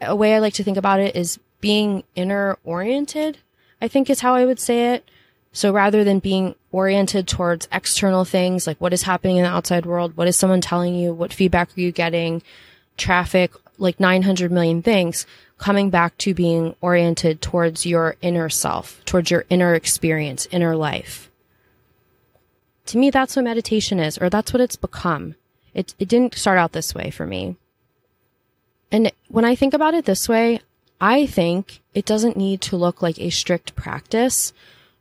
a 0.00 0.16
way 0.16 0.34
I 0.34 0.38
like 0.38 0.54
to 0.54 0.64
think 0.64 0.76
about 0.76 1.00
it 1.00 1.14
is 1.14 1.38
being 1.60 2.04
inner 2.14 2.58
oriented, 2.64 3.38
I 3.80 3.88
think 3.88 4.08
is 4.08 4.20
how 4.20 4.34
I 4.34 4.46
would 4.46 4.58
say 4.58 4.94
it. 4.94 5.08
So 5.52 5.72
rather 5.72 6.04
than 6.04 6.20
being 6.20 6.54
oriented 6.70 7.26
towards 7.26 7.68
external 7.72 8.24
things, 8.24 8.66
like 8.66 8.80
what 8.80 8.92
is 8.92 9.02
happening 9.02 9.36
in 9.36 9.42
the 9.42 9.50
outside 9.50 9.84
world, 9.84 10.16
what 10.16 10.28
is 10.28 10.36
someone 10.36 10.60
telling 10.60 10.94
you, 10.94 11.12
what 11.12 11.32
feedback 11.32 11.76
are 11.76 11.80
you 11.80 11.90
getting, 11.90 12.42
traffic, 12.96 13.52
like 13.76 13.98
900 13.98 14.52
million 14.52 14.82
things, 14.82 15.26
coming 15.58 15.90
back 15.90 16.16
to 16.18 16.34
being 16.34 16.76
oriented 16.80 17.42
towards 17.42 17.84
your 17.84 18.16
inner 18.22 18.48
self, 18.48 19.04
towards 19.04 19.30
your 19.30 19.44
inner 19.50 19.74
experience, 19.74 20.46
inner 20.50 20.76
life. 20.76 21.29
To 22.90 22.98
me, 22.98 23.10
that's 23.10 23.36
what 23.36 23.44
meditation 23.44 24.00
is, 24.00 24.18
or 24.18 24.28
that's 24.28 24.52
what 24.52 24.60
it's 24.60 24.74
become. 24.74 25.36
It, 25.74 25.94
it 26.00 26.08
didn't 26.08 26.34
start 26.34 26.58
out 26.58 26.72
this 26.72 26.92
way 26.92 27.10
for 27.10 27.24
me. 27.24 27.54
And 28.90 29.12
when 29.28 29.44
I 29.44 29.54
think 29.54 29.74
about 29.74 29.94
it 29.94 30.06
this 30.06 30.28
way, 30.28 30.58
I 31.00 31.26
think 31.26 31.82
it 31.94 32.04
doesn't 32.04 32.36
need 32.36 32.60
to 32.62 32.76
look 32.76 33.00
like 33.00 33.20
a 33.20 33.30
strict 33.30 33.76
practice 33.76 34.52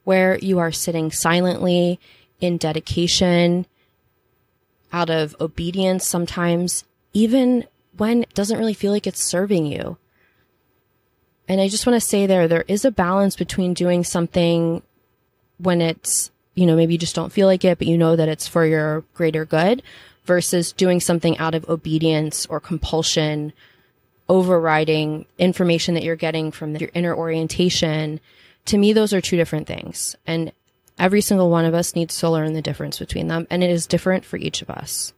where 0.03 0.37
you 0.37 0.59
are 0.59 0.71
sitting 0.71 1.11
silently 1.11 1.99
in 2.39 2.57
dedication, 2.57 3.65
out 4.93 5.09
of 5.09 5.35
obedience 5.41 6.07
sometimes, 6.07 6.83
even 7.13 7.65
when 7.97 8.21
it 8.21 8.35
doesn't 8.35 8.59
really 8.59 8.75
feel 8.75 8.91
like 8.91 9.07
it's 9.07 9.23
serving 9.23 9.65
you. 9.65 9.97
And 11.47 11.59
I 11.59 11.69
just 11.69 11.87
want 11.87 11.99
to 11.99 12.07
say 12.07 12.27
there, 12.27 12.47
there 12.47 12.65
is 12.67 12.85
a 12.85 12.91
balance 12.91 13.35
between 13.35 13.73
doing 13.73 14.03
something 14.03 14.83
when 15.57 15.81
it's, 15.81 16.29
you 16.59 16.65
know, 16.65 16.75
maybe 16.75 16.93
you 16.93 16.99
just 16.99 17.15
don't 17.15 17.31
feel 17.31 17.47
like 17.47 17.63
it, 17.63 17.77
but 17.77 17.87
you 17.87 17.97
know 17.97 18.17
that 18.17 18.27
it's 18.27 18.47
for 18.47 18.65
your 18.65 19.05
greater 19.13 19.45
good 19.45 19.81
versus 20.25 20.73
doing 20.73 20.99
something 20.99 21.37
out 21.37 21.55
of 21.55 21.67
obedience 21.69 22.45
or 22.47 22.59
compulsion, 22.59 23.53
overriding 24.27 25.25
information 25.37 25.93
that 25.93 26.03
you're 26.03 26.17
getting 26.17 26.51
from 26.51 26.75
your 26.75 26.89
inner 26.93 27.15
orientation. 27.15 28.19
To 28.65 28.77
me, 28.77 28.91
those 28.91 29.13
are 29.13 29.21
two 29.21 29.37
different 29.37 29.67
things. 29.67 30.17
And 30.27 30.51
every 30.99 31.21
single 31.21 31.49
one 31.49 31.63
of 31.63 31.73
us 31.73 31.95
needs 31.95 32.19
to 32.19 32.29
learn 32.29 32.53
the 32.53 32.61
difference 32.61 32.99
between 32.99 33.27
them. 33.27 33.47
And 33.49 33.63
it 33.63 33.69
is 33.69 33.87
different 33.87 34.25
for 34.25 34.35
each 34.35 34.61
of 34.61 34.69
us. 34.69 35.13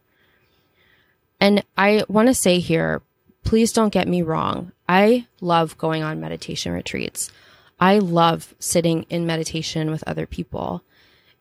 And 1.40 1.64
I 1.76 2.04
want 2.08 2.28
to 2.28 2.34
say 2.34 2.60
here, 2.60 3.02
please 3.42 3.72
don't 3.72 3.92
get 3.92 4.06
me 4.06 4.22
wrong. 4.22 4.70
I 4.88 5.26
love 5.40 5.76
going 5.76 6.04
on 6.04 6.20
meditation 6.20 6.70
retreats. 6.70 7.32
I 7.80 7.98
love 7.98 8.54
sitting 8.60 9.06
in 9.10 9.26
meditation 9.26 9.90
with 9.90 10.04
other 10.06 10.24
people. 10.24 10.84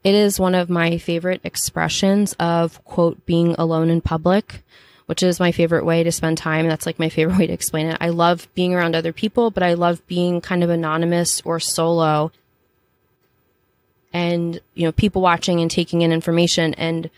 It 0.04 0.16
is 0.16 0.40
one 0.40 0.56
of 0.56 0.70
my 0.70 0.98
favorite 0.98 1.42
expressions 1.44 2.34
of 2.40 2.84
quote, 2.86 3.26
being 3.26 3.56
alone 3.58 3.90
in 3.90 4.02
public, 4.02 4.64
which 5.06 5.22
is 5.22 5.40
my 5.40 5.52
favorite 5.52 5.86
way 5.86 6.04
to 6.04 6.12
spend 6.12 6.38
time. 6.38 6.68
That's 6.68 6.86
like 6.86 7.00
my 7.00 7.10
favorite 7.10 7.38
way 7.40 7.48
to 7.48 7.54
explain 7.54 7.88
it. 7.88 7.98
I 8.02 8.10
love 8.10 8.48
being 8.56 8.74
around 8.74 8.96
other 8.96 9.14
people, 9.14 9.52
but 9.52 9.64
I 9.64 9.76
love 9.76 10.06
being 10.08 10.42
kind 10.42 10.64
of 10.64 10.70
anonymous 10.70 11.42
or 11.42 11.60
solo 11.60 12.32
and, 14.14 14.60
you 14.74 14.86
know, 14.86 14.92
people 14.92 15.22
watching 15.22 15.62
and 15.62 15.72
taking 15.72 16.02
in 16.02 16.12
information 16.12 16.74
and 16.74 17.10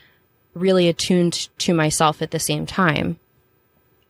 really 0.53 0.87
attuned 0.87 1.49
to 1.59 1.73
myself 1.73 2.21
at 2.21 2.31
the 2.31 2.39
same 2.39 2.65
time. 2.65 3.17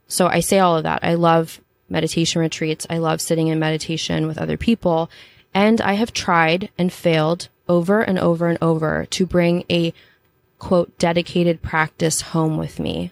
So 0.07 0.27
I 0.27 0.41
say 0.41 0.59
all 0.59 0.77
of 0.77 0.83
that. 0.83 0.99
I 1.03 1.13
love 1.13 1.61
meditation 1.89 2.41
retreats. 2.41 2.85
I 2.89 2.97
love 2.97 3.21
sitting 3.21 3.47
in 3.47 3.59
meditation 3.59 4.27
with 4.27 4.37
other 4.37 4.57
people. 4.57 5.09
And 5.53 5.79
I 5.79 5.93
have 5.93 6.11
tried 6.11 6.69
and 6.77 6.91
failed 6.91 7.47
over 7.67 8.01
and 8.01 8.19
over 8.19 8.47
and 8.47 8.57
over 8.61 9.05
to 9.11 9.25
bring 9.25 9.63
a 9.69 9.93
quote 10.59 10.97
dedicated 10.97 11.61
practice 11.61 12.21
home 12.21 12.57
with 12.57 12.79
me. 12.79 13.11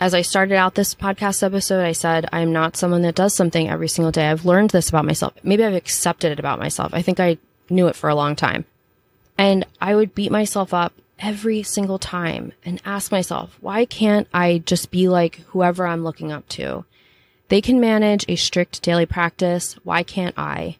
As 0.00 0.14
I 0.14 0.22
started 0.22 0.54
out 0.54 0.74
this 0.74 0.94
podcast 0.94 1.42
episode, 1.42 1.84
I 1.84 1.92
said, 1.92 2.28
I'm 2.32 2.52
not 2.52 2.76
someone 2.76 3.02
that 3.02 3.16
does 3.16 3.34
something 3.34 3.68
every 3.68 3.88
single 3.88 4.12
day. 4.12 4.28
I've 4.28 4.44
learned 4.44 4.70
this 4.70 4.88
about 4.88 5.04
myself. 5.04 5.34
Maybe 5.42 5.64
I've 5.64 5.74
accepted 5.74 6.30
it 6.30 6.38
about 6.38 6.60
myself. 6.60 6.94
I 6.94 7.02
think 7.02 7.18
I 7.18 7.38
knew 7.68 7.88
it 7.88 7.96
for 7.96 8.08
a 8.08 8.14
long 8.14 8.36
time. 8.36 8.64
And 9.36 9.66
I 9.80 9.94
would 9.94 10.14
beat 10.14 10.30
myself 10.30 10.72
up 10.72 10.92
every 11.18 11.64
single 11.64 11.98
time 11.98 12.52
and 12.64 12.80
ask 12.84 13.10
myself, 13.10 13.58
why 13.60 13.84
can't 13.84 14.28
I 14.32 14.62
just 14.64 14.90
be 14.90 15.08
like 15.08 15.40
whoever 15.48 15.86
I'm 15.86 16.04
looking 16.04 16.30
up 16.30 16.48
to? 16.50 16.84
They 17.48 17.60
can 17.60 17.80
manage 17.80 18.24
a 18.28 18.36
strict 18.36 18.82
daily 18.82 19.06
practice. 19.06 19.74
Why 19.82 20.02
can't 20.02 20.38
I? 20.38 20.76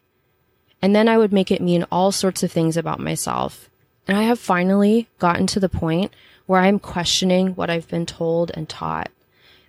And 0.81 0.95
then 0.95 1.07
I 1.07 1.17
would 1.17 1.33
make 1.33 1.51
it 1.51 1.61
mean 1.61 1.85
all 1.91 2.11
sorts 2.11 2.43
of 2.43 2.51
things 2.51 2.77
about 2.77 2.99
myself. 2.99 3.69
And 4.07 4.17
I 4.17 4.23
have 4.23 4.39
finally 4.39 5.07
gotten 5.19 5.45
to 5.47 5.59
the 5.59 5.69
point 5.69 6.13
where 6.45 6.61
I'm 6.61 6.79
questioning 6.79 7.49
what 7.49 7.69
I've 7.69 7.87
been 7.87 8.05
told 8.05 8.51
and 8.53 8.67
taught 8.67 9.11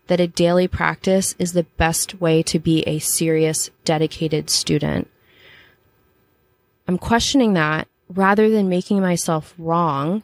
that 0.06 0.20
a 0.20 0.26
daily 0.26 0.66
practice 0.66 1.34
is 1.38 1.52
the 1.52 1.64
best 1.76 2.20
way 2.20 2.42
to 2.42 2.58
be 2.58 2.82
a 2.82 2.98
serious, 2.98 3.70
dedicated 3.84 4.50
student. 4.50 5.08
I'm 6.88 6.98
questioning 6.98 7.52
that 7.54 7.86
rather 8.08 8.48
than 8.48 8.68
making 8.68 9.00
myself 9.00 9.54
wrong 9.58 10.22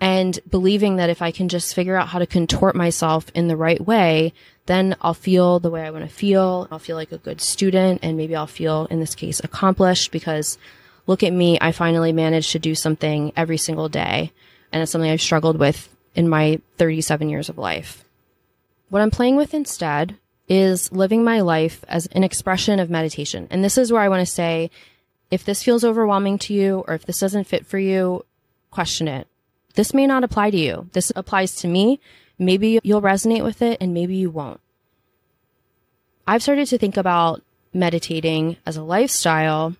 and 0.00 0.38
believing 0.48 0.96
that 0.96 1.10
if 1.10 1.22
I 1.22 1.30
can 1.30 1.48
just 1.48 1.74
figure 1.74 1.96
out 1.96 2.08
how 2.08 2.18
to 2.18 2.26
contort 2.26 2.76
myself 2.76 3.30
in 3.34 3.48
the 3.48 3.56
right 3.56 3.80
way, 3.80 4.32
then 4.66 4.96
I'll 5.00 5.14
feel 5.14 5.58
the 5.58 5.70
way 5.70 5.84
I 5.84 5.90
want 5.90 6.04
to 6.04 6.14
feel. 6.14 6.68
I'll 6.70 6.78
feel 6.78 6.96
like 6.96 7.12
a 7.12 7.18
good 7.18 7.40
student 7.40 8.00
and 8.02 8.16
maybe 8.16 8.36
I'll 8.36 8.46
feel, 8.46 8.86
in 8.86 9.00
this 9.00 9.14
case, 9.14 9.40
accomplished 9.40 10.12
because 10.12 10.58
look 11.06 11.22
at 11.22 11.32
me. 11.32 11.56
I 11.60 11.72
finally 11.72 12.12
managed 12.12 12.52
to 12.52 12.58
do 12.58 12.74
something 12.74 13.32
every 13.36 13.56
single 13.56 13.88
day. 13.88 14.32
And 14.72 14.82
it's 14.82 14.92
something 14.92 15.10
I've 15.10 15.22
struggled 15.22 15.58
with 15.58 15.88
in 16.14 16.28
my 16.28 16.60
37 16.76 17.28
years 17.28 17.48
of 17.48 17.56
life. 17.56 18.04
What 18.90 19.02
I'm 19.02 19.10
playing 19.10 19.36
with 19.36 19.54
instead 19.54 20.16
is 20.48 20.92
living 20.92 21.24
my 21.24 21.40
life 21.40 21.84
as 21.88 22.06
an 22.06 22.22
expression 22.22 22.78
of 22.80 22.90
meditation. 22.90 23.48
And 23.50 23.64
this 23.64 23.78
is 23.78 23.92
where 23.92 24.02
I 24.02 24.08
want 24.08 24.20
to 24.20 24.32
say, 24.32 24.70
if 25.30 25.44
this 25.44 25.62
feels 25.62 25.84
overwhelming 25.84 26.38
to 26.40 26.54
you 26.54 26.84
or 26.86 26.94
if 26.94 27.04
this 27.06 27.18
doesn't 27.18 27.44
fit 27.44 27.66
for 27.66 27.78
you, 27.78 28.24
question 28.70 29.08
it. 29.08 29.26
This 29.76 29.94
may 29.94 30.06
not 30.06 30.24
apply 30.24 30.50
to 30.50 30.56
you. 30.56 30.88
This 30.92 31.12
applies 31.14 31.54
to 31.56 31.68
me. 31.68 32.00
Maybe 32.38 32.80
you'll 32.82 33.02
resonate 33.02 33.44
with 33.44 33.62
it 33.62 33.78
and 33.80 33.94
maybe 33.94 34.16
you 34.16 34.30
won't. 34.30 34.60
I've 36.26 36.42
started 36.42 36.66
to 36.68 36.78
think 36.78 36.96
about 36.96 37.42
meditating 37.72 38.56
as 38.66 38.76
a 38.76 38.82
lifestyle 38.82 39.76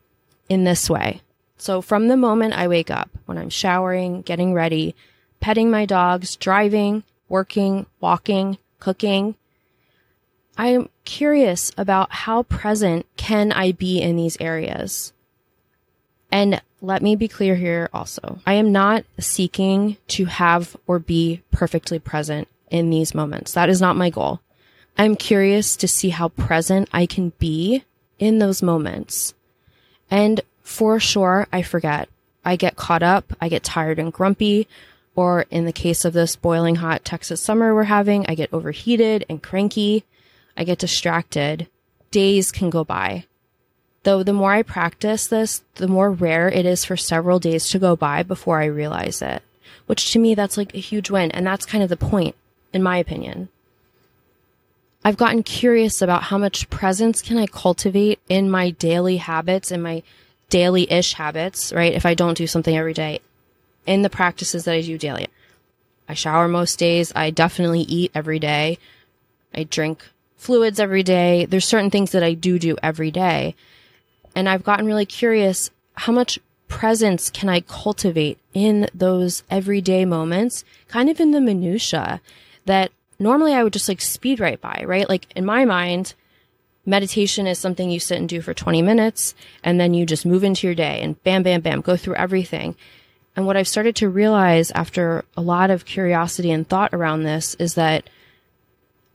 in 0.48 0.64
this 0.64 0.88
way. 0.88 1.22
So 1.58 1.80
from 1.80 2.08
the 2.08 2.16
moment 2.16 2.54
I 2.54 2.68
wake 2.68 2.90
up, 2.90 3.10
when 3.24 3.38
I'm 3.38 3.50
showering, 3.50 4.22
getting 4.22 4.52
ready, 4.52 4.94
petting 5.40 5.70
my 5.70 5.86
dogs, 5.86 6.36
driving, 6.36 7.02
working, 7.28 7.86
walking, 8.00 8.58
cooking, 8.78 9.34
I'm 10.58 10.88
curious 11.04 11.72
about 11.76 12.12
how 12.12 12.42
present 12.44 13.06
can 13.16 13.52
I 13.52 13.72
be 13.72 14.00
in 14.00 14.16
these 14.16 14.36
areas? 14.40 15.12
And 16.36 16.60
let 16.82 17.00
me 17.00 17.16
be 17.16 17.28
clear 17.28 17.54
here 17.54 17.88
also. 17.94 18.40
I 18.46 18.52
am 18.52 18.70
not 18.70 19.06
seeking 19.18 19.96
to 20.08 20.26
have 20.26 20.76
or 20.86 20.98
be 20.98 21.40
perfectly 21.50 21.98
present 21.98 22.46
in 22.70 22.90
these 22.90 23.14
moments. 23.14 23.54
That 23.54 23.70
is 23.70 23.80
not 23.80 23.96
my 23.96 24.10
goal. 24.10 24.42
I'm 24.98 25.16
curious 25.16 25.76
to 25.76 25.88
see 25.88 26.10
how 26.10 26.28
present 26.28 26.90
I 26.92 27.06
can 27.06 27.32
be 27.38 27.84
in 28.18 28.38
those 28.38 28.62
moments. 28.62 29.32
And 30.10 30.42
for 30.62 31.00
sure, 31.00 31.48
I 31.54 31.62
forget. 31.62 32.10
I 32.44 32.56
get 32.56 32.76
caught 32.76 33.02
up. 33.02 33.32
I 33.40 33.48
get 33.48 33.64
tired 33.64 33.98
and 33.98 34.12
grumpy. 34.12 34.68
Or 35.14 35.46
in 35.50 35.64
the 35.64 35.72
case 35.72 36.04
of 36.04 36.12
this 36.12 36.36
boiling 36.36 36.76
hot 36.76 37.02
Texas 37.02 37.40
summer 37.40 37.74
we're 37.74 37.84
having, 37.84 38.26
I 38.28 38.34
get 38.34 38.52
overheated 38.52 39.24
and 39.30 39.42
cranky. 39.42 40.04
I 40.54 40.64
get 40.64 40.80
distracted. 40.80 41.66
Days 42.10 42.52
can 42.52 42.68
go 42.68 42.84
by. 42.84 43.24
Though 44.06 44.22
the 44.22 44.32
more 44.32 44.52
I 44.52 44.62
practice 44.62 45.26
this, 45.26 45.64
the 45.74 45.88
more 45.88 46.12
rare 46.12 46.48
it 46.48 46.64
is 46.64 46.84
for 46.84 46.96
several 46.96 47.40
days 47.40 47.68
to 47.70 47.80
go 47.80 47.96
by 47.96 48.22
before 48.22 48.60
I 48.60 48.66
realize 48.66 49.20
it. 49.20 49.42
Which 49.86 50.12
to 50.12 50.20
me, 50.20 50.36
that's 50.36 50.56
like 50.56 50.72
a 50.76 50.78
huge 50.78 51.10
win. 51.10 51.32
And 51.32 51.44
that's 51.44 51.66
kind 51.66 51.82
of 51.82 51.88
the 51.88 51.96
point, 51.96 52.36
in 52.72 52.84
my 52.84 52.98
opinion. 52.98 53.48
I've 55.04 55.16
gotten 55.16 55.42
curious 55.42 56.00
about 56.00 56.22
how 56.22 56.38
much 56.38 56.70
presence 56.70 57.20
can 57.20 57.36
I 57.36 57.48
cultivate 57.48 58.20
in 58.28 58.48
my 58.48 58.70
daily 58.70 59.16
habits 59.16 59.72
and 59.72 59.82
my 59.82 60.04
daily-ish 60.50 61.14
habits, 61.14 61.72
right? 61.72 61.92
If 61.92 62.06
I 62.06 62.14
don't 62.14 62.38
do 62.38 62.46
something 62.46 62.76
every 62.76 62.94
day 62.94 63.18
in 63.86 64.02
the 64.02 64.08
practices 64.08 64.66
that 64.66 64.74
I 64.76 64.82
do 64.82 64.98
daily. 64.98 65.26
I 66.08 66.14
shower 66.14 66.46
most 66.46 66.78
days. 66.78 67.12
I 67.16 67.30
definitely 67.30 67.80
eat 67.80 68.12
every 68.14 68.38
day. 68.38 68.78
I 69.52 69.64
drink 69.64 70.08
fluids 70.36 70.78
every 70.78 71.02
day. 71.02 71.44
There's 71.44 71.64
certain 71.64 71.90
things 71.90 72.12
that 72.12 72.22
I 72.22 72.34
do 72.34 72.60
do 72.60 72.76
every 72.84 73.10
day. 73.10 73.56
And 74.36 74.50
I've 74.50 74.62
gotten 74.62 74.84
really 74.84 75.06
curious 75.06 75.70
how 75.94 76.12
much 76.12 76.38
presence 76.68 77.30
can 77.30 77.48
I 77.48 77.60
cultivate 77.60 78.38
in 78.52 78.86
those 78.94 79.42
everyday 79.50 80.04
moments, 80.04 80.62
kind 80.88 81.08
of 81.08 81.18
in 81.20 81.30
the 81.30 81.40
minutia 81.40 82.20
that 82.66 82.92
normally 83.18 83.54
I 83.54 83.64
would 83.64 83.72
just 83.72 83.88
like 83.88 84.02
speed 84.02 84.38
right 84.38 84.60
by, 84.60 84.84
right? 84.86 85.08
Like 85.08 85.32
in 85.34 85.46
my 85.46 85.64
mind, 85.64 86.14
meditation 86.84 87.46
is 87.46 87.58
something 87.58 87.90
you 87.90 87.98
sit 87.98 88.18
and 88.18 88.28
do 88.28 88.42
for 88.42 88.52
20 88.52 88.82
minutes 88.82 89.34
and 89.64 89.80
then 89.80 89.94
you 89.94 90.04
just 90.04 90.26
move 90.26 90.44
into 90.44 90.66
your 90.66 90.74
day 90.74 91.00
and 91.00 91.22
bam, 91.24 91.42
bam, 91.42 91.62
bam, 91.62 91.80
go 91.80 91.96
through 91.96 92.16
everything. 92.16 92.76
And 93.36 93.46
what 93.46 93.56
I've 93.56 93.68
started 93.68 93.96
to 93.96 94.08
realize 94.10 94.70
after 94.72 95.24
a 95.34 95.40
lot 95.40 95.70
of 95.70 95.86
curiosity 95.86 96.50
and 96.50 96.68
thought 96.68 96.92
around 96.92 97.22
this 97.22 97.54
is 97.54 97.74
that 97.74 98.10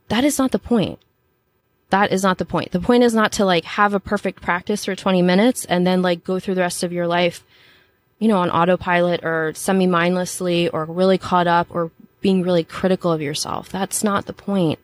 that 0.08 0.24
is 0.24 0.38
not 0.38 0.50
the 0.50 0.58
point 0.58 0.98
that 1.92 2.10
is 2.10 2.22
not 2.22 2.38
the 2.38 2.46
point. 2.46 2.72
The 2.72 2.80
point 2.80 3.04
is 3.04 3.14
not 3.14 3.32
to 3.32 3.44
like 3.44 3.64
have 3.64 3.92
a 3.92 4.00
perfect 4.00 4.40
practice 4.40 4.86
for 4.86 4.96
20 4.96 5.20
minutes 5.20 5.66
and 5.66 5.86
then 5.86 6.00
like 6.00 6.24
go 6.24 6.40
through 6.40 6.54
the 6.54 6.62
rest 6.62 6.82
of 6.82 6.90
your 6.90 7.06
life, 7.06 7.44
you 8.18 8.28
know, 8.28 8.38
on 8.38 8.50
autopilot 8.50 9.22
or 9.22 9.52
semi 9.54 9.86
mindlessly 9.86 10.70
or 10.70 10.86
really 10.86 11.18
caught 11.18 11.46
up 11.46 11.66
or 11.68 11.90
being 12.22 12.42
really 12.42 12.64
critical 12.64 13.12
of 13.12 13.20
yourself. 13.20 13.68
That's 13.68 14.02
not 14.02 14.24
the 14.24 14.32
point. 14.32 14.78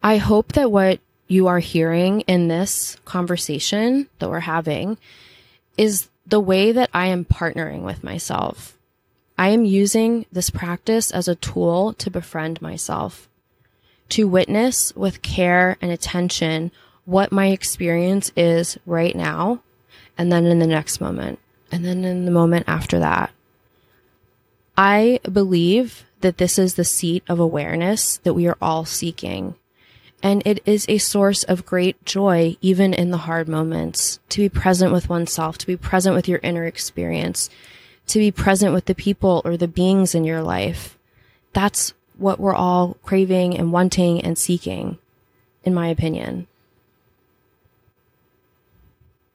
I 0.00 0.18
hope 0.18 0.52
that 0.52 0.70
what 0.70 1.00
you 1.26 1.48
are 1.48 1.58
hearing 1.58 2.20
in 2.22 2.46
this 2.46 2.96
conversation 3.04 4.08
that 4.20 4.30
we're 4.30 4.40
having 4.40 4.96
is 5.76 6.08
the 6.24 6.38
way 6.38 6.70
that 6.70 6.88
I 6.94 7.06
am 7.06 7.24
partnering 7.24 7.82
with 7.82 8.04
myself. 8.04 8.78
I 9.36 9.48
am 9.48 9.64
using 9.64 10.24
this 10.30 10.50
practice 10.50 11.10
as 11.10 11.26
a 11.26 11.34
tool 11.34 11.94
to 11.94 12.12
befriend 12.12 12.62
myself 12.62 13.28
to 14.10 14.28
witness 14.28 14.94
with 14.94 15.22
care 15.22 15.76
and 15.80 15.90
attention 15.90 16.70
what 17.04 17.32
my 17.32 17.48
experience 17.48 18.32
is 18.36 18.78
right 18.86 19.14
now, 19.14 19.60
and 20.18 20.30
then 20.30 20.44
in 20.46 20.58
the 20.58 20.66
next 20.66 21.00
moment, 21.00 21.38
and 21.70 21.84
then 21.84 22.04
in 22.04 22.24
the 22.24 22.30
moment 22.30 22.64
after 22.68 22.98
that. 22.98 23.30
I 24.76 25.20
believe 25.30 26.04
that 26.20 26.38
this 26.38 26.58
is 26.58 26.74
the 26.74 26.84
seat 26.84 27.22
of 27.28 27.38
awareness 27.38 28.18
that 28.18 28.34
we 28.34 28.46
are 28.46 28.58
all 28.60 28.84
seeking. 28.84 29.54
And 30.22 30.42
it 30.46 30.60
is 30.66 30.86
a 30.88 30.98
source 30.98 31.44
of 31.44 31.66
great 31.66 32.04
joy, 32.04 32.56
even 32.60 32.92
in 32.92 33.10
the 33.10 33.18
hard 33.18 33.48
moments, 33.48 34.18
to 34.30 34.40
be 34.40 34.48
present 34.48 34.92
with 34.92 35.08
oneself, 35.08 35.58
to 35.58 35.66
be 35.66 35.76
present 35.76 36.16
with 36.16 36.26
your 36.26 36.40
inner 36.42 36.64
experience, 36.64 37.48
to 38.08 38.18
be 38.18 38.30
present 38.30 38.72
with 38.72 38.86
the 38.86 38.94
people 38.94 39.42
or 39.44 39.56
the 39.56 39.68
beings 39.68 40.14
in 40.14 40.24
your 40.24 40.42
life. 40.42 40.98
That's 41.52 41.92
what 42.16 42.40
we're 42.40 42.54
all 42.54 42.96
craving 43.02 43.56
and 43.56 43.72
wanting 43.72 44.20
and 44.20 44.36
seeking, 44.36 44.98
in 45.64 45.74
my 45.74 45.88
opinion. 45.88 46.46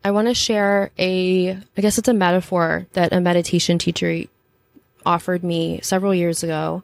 I 0.04 0.12
want 0.12 0.28
to 0.28 0.34
share 0.34 0.92
a, 0.98 1.52
I 1.52 1.82
guess 1.82 1.98
it's 1.98 2.08
a 2.08 2.14
metaphor 2.14 2.88
that 2.94 3.14
a 3.14 3.22
meditation 3.22 3.78
teacher 3.78 4.24
offered 5.06 5.44
me 5.44 5.80
several 5.84 6.14
years 6.14 6.44
ago. 6.44 6.84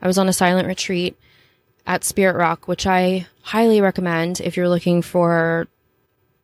I 0.00 0.06
was 0.06 0.18
on 0.18 0.28
a 0.28 0.32
silent 0.32 0.66
retreat 0.66 1.16
at 1.86 2.04
Spirit 2.04 2.36
Rock, 2.36 2.66
which 2.66 2.86
I 2.86 3.26
highly 3.42 3.80
recommend 3.80 4.40
if 4.40 4.56
you're 4.56 4.68
looking 4.68 5.02
for 5.02 5.68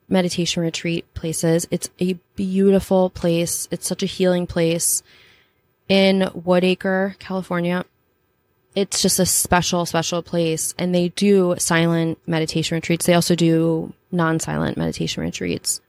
meditation 0.08 0.62
retreat 0.62 1.12
places. 1.14 1.66
It's 1.70 1.88
a 2.00 2.14
beautiful 2.36 3.10
place. 3.10 3.68
It's 3.70 3.86
such 3.86 4.02
a 4.02 4.06
healing 4.06 4.46
place 4.46 5.02
in 5.88 6.28
Woodacre, 6.34 7.18
California. 7.18 7.84
It's 8.74 9.02
just 9.02 9.18
a 9.18 9.26
special, 9.26 9.84
special 9.86 10.22
place. 10.22 10.74
And 10.78 10.94
they 10.94 11.08
do 11.10 11.54
silent 11.58 12.18
meditation 12.26 12.76
retreats. 12.76 13.06
They 13.06 13.14
also 13.14 13.34
do 13.34 13.92
non 14.12 14.38
silent 14.38 14.76
meditation 14.76 15.22
retreats. 15.22 15.80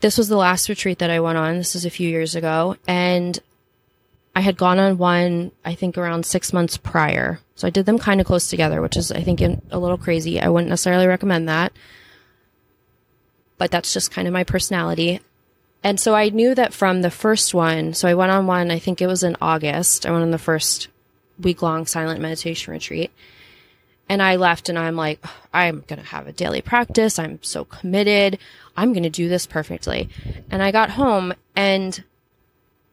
This 0.00 0.18
was 0.18 0.28
the 0.28 0.36
last 0.36 0.68
retreat 0.68 0.98
that 0.98 1.10
I 1.10 1.20
went 1.20 1.38
on. 1.38 1.58
This 1.58 1.76
is 1.76 1.84
a 1.84 1.90
few 1.90 2.08
years 2.08 2.34
ago. 2.34 2.76
And 2.88 3.38
I 4.34 4.40
had 4.40 4.56
gone 4.56 4.78
on 4.78 4.98
one, 4.98 5.52
I 5.64 5.74
think 5.74 5.96
around 5.98 6.26
six 6.26 6.52
months 6.52 6.76
prior. 6.76 7.38
So 7.54 7.66
I 7.66 7.70
did 7.70 7.86
them 7.86 7.98
kind 7.98 8.20
of 8.20 8.26
close 8.26 8.48
together, 8.48 8.80
which 8.80 8.96
is, 8.96 9.12
I 9.12 9.22
think, 9.22 9.40
a 9.40 9.78
little 9.78 9.98
crazy. 9.98 10.40
I 10.40 10.48
wouldn't 10.48 10.70
necessarily 10.70 11.06
recommend 11.06 11.48
that 11.48 11.72
but 13.62 13.70
that's 13.70 13.92
just 13.92 14.10
kind 14.10 14.26
of 14.26 14.34
my 14.34 14.42
personality. 14.42 15.20
And 15.84 16.00
so 16.00 16.16
I 16.16 16.30
knew 16.30 16.52
that 16.56 16.74
from 16.74 17.02
the 17.02 17.12
first 17.12 17.54
one, 17.54 17.94
so 17.94 18.08
I 18.08 18.14
went 18.14 18.32
on 18.32 18.48
one, 18.48 18.72
I 18.72 18.80
think 18.80 19.00
it 19.00 19.06
was 19.06 19.22
in 19.22 19.36
August. 19.40 20.04
I 20.04 20.10
went 20.10 20.24
on 20.24 20.32
the 20.32 20.36
first 20.38 20.88
week 21.40 21.62
long 21.62 21.86
silent 21.86 22.20
meditation 22.20 22.72
retreat. 22.72 23.10
And 24.08 24.22
I 24.22 24.36
left 24.36 24.68
and 24.68 24.78
I'm 24.78 24.96
like, 24.96 25.24
I'm 25.54 25.84
going 25.86 26.00
to 26.00 26.06
have 26.06 26.26
a 26.26 26.32
daily 26.32 26.60
practice. 26.60 27.18
I'm 27.18 27.42
so 27.42 27.64
committed. 27.64 28.38
I'm 28.76 28.92
going 28.92 29.04
to 29.04 29.10
do 29.10 29.28
this 29.28 29.46
perfectly. 29.46 30.08
And 30.50 30.62
I 30.62 30.70
got 30.70 30.90
home 30.90 31.32
and 31.56 32.02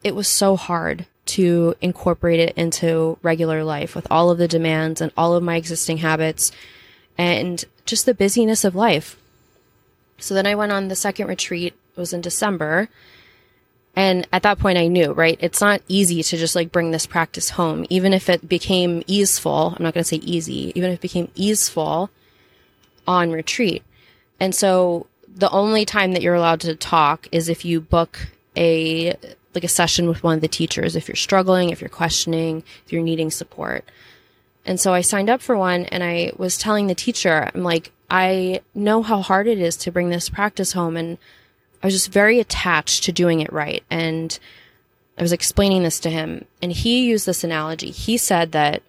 it 0.04 0.16
was 0.16 0.28
so 0.28 0.56
hard 0.56 1.06
to 1.26 1.76
incorporate 1.82 2.40
it 2.40 2.56
into 2.58 3.18
regular 3.22 3.64
life 3.64 3.96
with 3.96 4.08
all 4.10 4.32
of 4.32 4.38
the 4.38 4.48
demands 4.48 5.02
and 5.02 5.12
all 5.16 5.36
of 5.36 5.44
my 5.44 5.58
existing 5.58 5.98
habits 5.98 6.52
and 7.18 7.66
just 7.86 8.06
the 8.06 8.14
busyness 8.14 8.64
of 8.64 8.76
life. 8.76 9.20
So 10.18 10.34
then 10.34 10.48
I 10.48 10.56
went 10.56 10.72
on 10.72 10.88
the 10.88 10.96
second 10.96 11.28
retreat. 11.28 11.74
It 11.96 12.00
was 12.00 12.14
in 12.14 12.22
December. 12.22 12.90
And 14.00 14.26
at 14.32 14.44
that 14.44 14.60
point 14.60 14.78
I 14.78 14.88
knew, 14.88 15.12
right? 15.12 15.38
It's 15.42 15.60
not 15.60 15.82
easy 15.90 16.24
to 16.24 16.38
just 16.38 16.56
like 16.56 16.72
bring 16.72 16.92
this 16.92 17.06
practice 17.06 17.50
home. 17.50 17.86
Even 17.90 18.14
if 18.14 18.30
it 18.30 18.48
became 18.48 19.04
easeful, 19.08 19.76
I'm 19.76 19.84
not 19.84 19.94
going 19.94 20.06
to 20.06 20.08
say 20.08 20.22
easy, 20.24 20.72
even 20.74 20.92
if 20.92 21.00
it 21.00 21.02
became 21.02 21.30
easeful 21.36 22.10
on 23.06 23.34
retreat. 23.34 23.84
And 24.40 24.56
so 24.56 25.08
the 25.28 25.50
only 25.50 25.84
time 25.84 26.14
that 26.14 26.22
you're 26.22 26.34
allowed 26.34 26.62
to 26.62 26.78
talk 26.78 27.28
is 27.34 27.50
if 27.50 27.66
you 27.66 27.82
book 27.82 28.30
a 28.56 29.18
like 29.54 29.66
a 29.66 29.68
session 29.68 30.08
with 30.08 30.24
one 30.24 30.36
of 30.36 30.42
the 30.42 30.48
teachers 30.48 30.96
if 30.96 31.10
you're 31.10 31.16
struggling, 31.18 31.70
if 31.70 31.82
you're 31.82 31.90
questioning, 31.90 32.64
if 32.86 32.94
you're 32.94 33.04
needing 33.04 33.30
support. 33.30 33.84
And 34.66 34.80
so 34.80 34.94
I 34.94 35.02
signed 35.02 35.30
up 35.30 35.42
for 35.42 35.58
one 35.58 35.84
and 35.88 36.06
I 36.06 36.32
was 36.38 36.58
telling 36.58 36.88
the 36.88 36.96
teacher, 36.96 37.52
I'm 37.54 37.64
like, 37.64 37.92
I 38.10 38.62
know 38.74 39.04
how 39.04 39.22
hard 39.22 39.46
it 39.48 39.60
is 39.60 39.76
to 39.78 39.92
bring 39.92 40.10
this 40.10 40.30
practice 40.30 40.72
home 40.72 40.96
and 40.96 41.18
I 41.82 41.88
was 41.88 41.94
just 41.94 42.12
very 42.12 42.40
attached 42.40 43.04
to 43.06 43.12
doing 43.12 43.40
it 43.40 43.54
right. 43.54 43.84
And 43.90 44.38
I 45.18 45.22
was 45.22 45.32
explaining 45.32 45.84
this 45.84 46.00
to 46.02 46.10
him 46.10 46.46
and 46.62 46.72
he 46.72 47.06
used 47.06 47.26
this 47.26 47.44
analogy. 47.44 47.92
He 47.92 48.18
said 48.18 48.52
that 48.52 48.84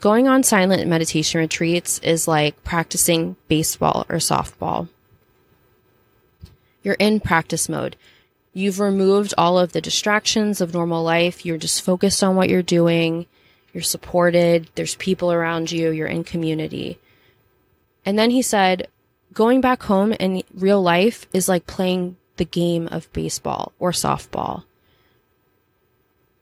going 0.00 0.28
on 0.28 0.42
silent 0.42 0.86
meditation 0.86 1.40
retreats 1.40 1.98
is 2.00 2.28
like 2.28 2.62
practicing 2.64 3.36
baseball 3.48 4.06
or 4.08 4.16
softball. 4.16 4.88
You're 6.82 6.94
in 6.94 7.20
practice 7.20 7.68
mode. 7.68 7.96
You've 8.52 8.80
removed 8.80 9.34
all 9.36 9.58
of 9.58 9.72
the 9.72 9.80
distractions 9.80 10.60
of 10.60 10.74
normal 10.74 11.02
life. 11.02 11.44
You're 11.44 11.58
just 11.58 11.82
focused 11.82 12.24
on 12.24 12.34
what 12.34 12.48
you're 12.48 12.62
doing. 12.62 13.26
You're 13.72 13.82
supported. 13.82 14.70
There's 14.74 14.94
people 14.96 15.30
around 15.30 15.70
you. 15.70 15.90
You're 15.90 16.06
in 16.06 16.24
community. 16.24 16.98
And 18.04 18.18
then 18.18 18.30
he 18.30 18.42
said, 18.42 18.88
going 19.32 19.60
back 19.60 19.82
home 19.84 20.12
in 20.12 20.42
real 20.54 20.82
life 20.82 21.26
is 21.32 21.48
like 21.48 21.66
playing 21.66 22.16
the 22.36 22.44
game 22.44 22.88
of 22.88 23.12
baseball 23.12 23.72
or 23.78 23.92
softball. 23.92 24.64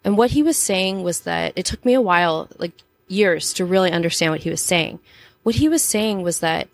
And 0.04 0.16
what 0.16 0.30
he 0.30 0.42
was 0.42 0.56
saying 0.56 1.02
was 1.02 1.20
that 1.20 1.52
it 1.56 1.66
took 1.66 1.84
me 1.84 1.94
a 1.94 2.00
while, 2.00 2.48
like 2.58 2.72
years, 3.08 3.52
to 3.54 3.64
really 3.64 3.90
understand 3.90 4.32
what 4.32 4.42
he 4.42 4.50
was 4.50 4.60
saying. 4.60 5.00
What 5.42 5.56
he 5.56 5.68
was 5.68 5.82
saying 5.82 6.22
was 6.22 6.40
that 6.40 6.68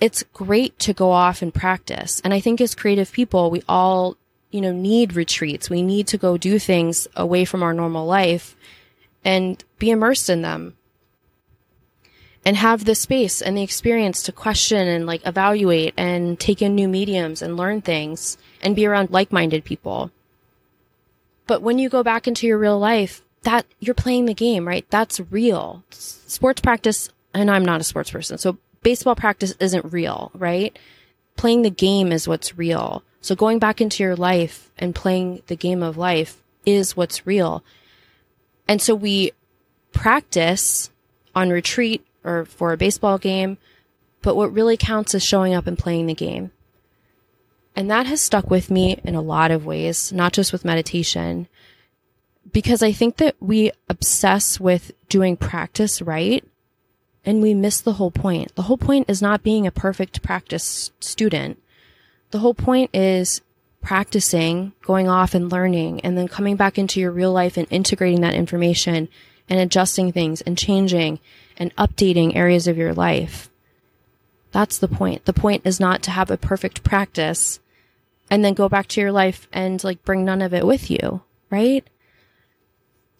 it's 0.00 0.22
great 0.32 0.78
to 0.80 0.92
go 0.92 1.10
off 1.10 1.42
and 1.42 1.52
practice. 1.52 2.20
And 2.22 2.34
I 2.34 2.40
think 2.40 2.60
as 2.60 2.74
creative 2.74 3.12
people, 3.12 3.50
we 3.50 3.62
all, 3.68 4.16
you 4.50 4.60
know, 4.60 4.72
need 4.72 5.14
retreats. 5.14 5.70
We 5.70 5.82
need 5.82 6.06
to 6.08 6.18
go 6.18 6.36
do 6.36 6.58
things 6.58 7.06
away 7.16 7.44
from 7.44 7.62
our 7.62 7.72
normal 7.72 8.06
life 8.06 8.56
and 9.24 9.62
be 9.78 9.90
immersed 9.90 10.30
in 10.30 10.42
them 10.42 10.76
and 12.44 12.56
have 12.56 12.84
the 12.84 12.94
space 12.94 13.42
and 13.42 13.56
the 13.56 13.62
experience 13.62 14.22
to 14.22 14.32
question 14.32 14.88
and 14.88 15.06
like 15.06 15.26
evaluate 15.26 15.94
and 15.96 16.40
take 16.40 16.62
in 16.62 16.74
new 16.74 16.88
mediums 16.88 17.42
and 17.42 17.56
learn 17.56 17.82
things 17.82 18.38
and 18.62 18.76
be 18.76 18.86
around 18.86 19.10
like-minded 19.10 19.64
people. 19.64 20.10
But 21.46 21.62
when 21.62 21.78
you 21.78 21.88
go 21.88 22.02
back 22.02 22.26
into 22.26 22.46
your 22.46 22.58
real 22.58 22.78
life, 22.78 23.22
that 23.42 23.66
you're 23.78 23.94
playing 23.94 24.26
the 24.26 24.34
game, 24.34 24.66
right? 24.66 24.86
That's 24.90 25.20
real. 25.30 25.84
Sports 25.90 26.60
practice, 26.60 27.10
and 27.34 27.50
I'm 27.50 27.64
not 27.64 27.80
a 27.80 27.84
sports 27.84 28.10
person, 28.10 28.38
so 28.38 28.58
baseball 28.82 29.16
practice 29.16 29.54
isn't 29.60 29.92
real, 29.92 30.30
right? 30.34 30.78
Playing 31.36 31.62
the 31.62 31.70
game 31.70 32.12
is 32.12 32.28
what's 32.28 32.56
real. 32.56 33.02
So 33.20 33.34
going 33.34 33.58
back 33.58 33.80
into 33.80 34.02
your 34.02 34.16
life 34.16 34.70
and 34.78 34.94
playing 34.94 35.42
the 35.46 35.56
game 35.56 35.82
of 35.82 35.96
life 35.96 36.42
is 36.64 36.96
what's 36.96 37.26
real. 37.26 37.62
And 38.68 38.80
so 38.80 38.94
we 38.94 39.32
practice 39.92 40.90
on 41.34 41.50
retreat 41.50 42.06
or 42.24 42.44
for 42.44 42.72
a 42.72 42.76
baseball 42.76 43.18
game, 43.18 43.58
but 44.22 44.36
what 44.36 44.52
really 44.52 44.76
counts 44.76 45.14
is 45.14 45.24
showing 45.24 45.54
up 45.54 45.66
and 45.66 45.78
playing 45.78 46.06
the 46.06 46.14
game. 46.14 46.50
And 47.76 47.90
that 47.90 48.06
has 48.06 48.20
stuck 48.20 48.50
with 48.50 48.70
me 48.70 49.00
in 49.04 49.14
a 49.14 49.22
lot 49.22 49.50
of 49.50 49.64
ways, 49.64 50.12
not 50.12 50.32
just 50.32 50.52
with 50.52 50.64
meditation, 50.64 51.48
because 52.52 52.82
I 52.82 52.92
think 52.92 53.16
that 53.18 53.36
we 53.40 53.70
obsess 53.88 54.58
with 54.58 54.92
doing 55.08 55.36
practice 55.36 56.02
right 56.02 56.44
and 57.24 57.42
we 57.42 57.54
miss 57.54 57.80
the 57.80 57.94
whole 57.94 58.10
point. 58.10 58.54
The 58.54 58.62
whole 58.62 58.78
point 58.78 59.08
is 59.08 59.22
not 59.22 59.42
being 59.42 59.66
a 59.66 59.72
perfect 59.72 60.22
practice 60.22 60.90
student. 61.00 61.62
The 62.30 62.38
whole 62.38 62.54
point 62.54 62.90
is 62.94 63.40
practicing, 63.82 64.72
going 64.82 65.08
off 65.08 65.34
and 65.34 65.50
learning, 65.50 66.00
and 66.00 66.16
then 66.16 66.28
coming 66.28 66.56
back 66.56 66.78
into 66.78 67.00
your 67.00 67.10
real 67.10 67.32
life 67.32 67.56
and 67.56 67.66
integrating 67.70 68.20
that 68.22 68.34
information 68.34 69.08
and 69.48 69.60
adjusting 69.60 70.12
things 70.12 70.40
and 70.42 70.56
changing 70.56 71.18
and 71.60 71.76
updating 71.76 72.34
areas 72.34 72.66
of 72.66 72.78
your 72.78 72.94
life. 72.94 73.50
That's 74.50 74.78
the 74.78 74.88
point. 74.88 75.26
The 75.26 75.32
point 75.32 75.62
is 75.64 75.78
not 75.78 76.02
to 76.02 76.10
have 76.10 76.30
a 76.30 76.36
perfect 76.36 76.82
practice 76.82 77.60
and 78.30 78.44
then 78.44 78.54
go 78.54 78.68
back 78.68 78.88
to 78.88 79.00
your 79.00 79.12
life 79.12 79.46
and 79.52 79.82
like 79.84 80.04
bring 80.04 80.24
none 80.24 80.42
of 80.42 80.54
it 80.54 80.66
with 80.66 80.90
you, 80.90 81.22
right? 81.50 81.86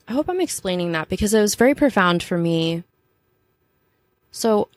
I 0.09 0.13
hope 0.13 0.29
I'm 0.29 0.41
explaining 0.41 0.91
that 0.93 1.09
because 1.09 1.35
it 1.35 1.41
was 1.41 1.55
very 1.55 1.75
profound 1.75 2.23
for 2.23 2.39
me. 2.39 2.83
So 4.33 4.69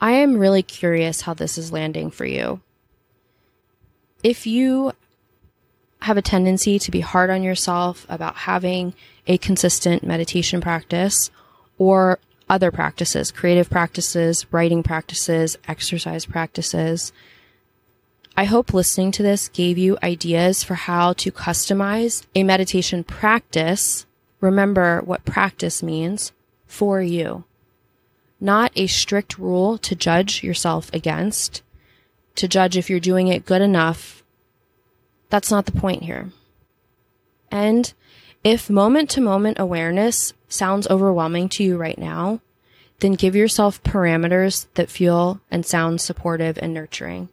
I 0.00 0.12
am 0.12 0.38
really 0.38 0.62
curious 0.62 1.20
how 1.20 1.34
this 1.34 1.58
is 1.58 1.70
landing 1.70 2.10
for 2.10 2.24
you. 2.24 2.60
If 4.22 4.46
you 4.46 4.92
have 6.00 6.16
a 6.16 6.22
tendency 6.22 6.78
to 6.78 6.90
be 6.90 7.00
hard 7.00 7.30
on 7.30 7.42
yourself 7.42 8.06
about 8.08 8.36
having 8.36 8.94
a 9.26 9.38
consistent 9.38 10.04
meditation 10.04 10.60
practice 10.60 11.30
or 11.78 12.18
other 12.48 12.70
practices, 12.70 13.30
creative 13.30 13.70
practices, 13.70 14.46
writing 14.52 14.82
practices, 14.82 15.56
exercise 15.66 16.26
practices. 16.26 17.12
I 18.36 18.44
hope 18.44 18.74
listening 18.74 19.12
to 19.12 19.22
this 19.22 19.48
gave 19.48 19.78
you 19.78 19.96
ideas 20.02 20.64
for 20.64 20.74
how 20.74 21.12
to 21.14 21.30
customize 21.30 22.24
a 22.34 22.42
meditation 22.42 23.04
practice. 23.04 24.06
Remember 24.40 25.00
what 25.04 25.24
practice 25.24 25.82
means 25.82 26.32
for 26.66 27.00
you. 27.00 27.44
Not 28.40 28.72
a 28.74 28.88
strict 28.88 29.38
rule 29.38 29.78
to 29.78 29.94
judge 29.94 30.42
yourself 30.42 30.90
against, 30.92 31.62
to 32.34 32.48
judge 32.48 32.76
if 32.76 32.90
you're 32.90 33.00
doing 33.00 33.28
it 33.28 33.46
good 33.46 33.62
enough. 33.62 34.22
That's 35.30 35.50
not 35.50 35.66
the 35.66 35.72
point 35.72 36.02
here. 36.02 36.30
And 37.50 37.94
if 38.44 38.68
moment 38.68 39.08
to 39.10 39.22
moment 39.22 39.58
awareness 39.58 40.34
sounds 40.48 40.86
overwhelming 40.88 41.48
to 41.48 41.64
you 41.64 41.78
right 41.78 41.98
now, 41.98 42.40
then 43.00 43.14
give 43.14 43.34
yourself 43.34 43.82
parameters 43.82 44.66
that 44.74 44.90
feel 44.90 45.40
and 45.50 45.66
sound 45.66 46.00
supportive 46.00 46.58
and 46.60 46.72
nurturing. 46.72 47.30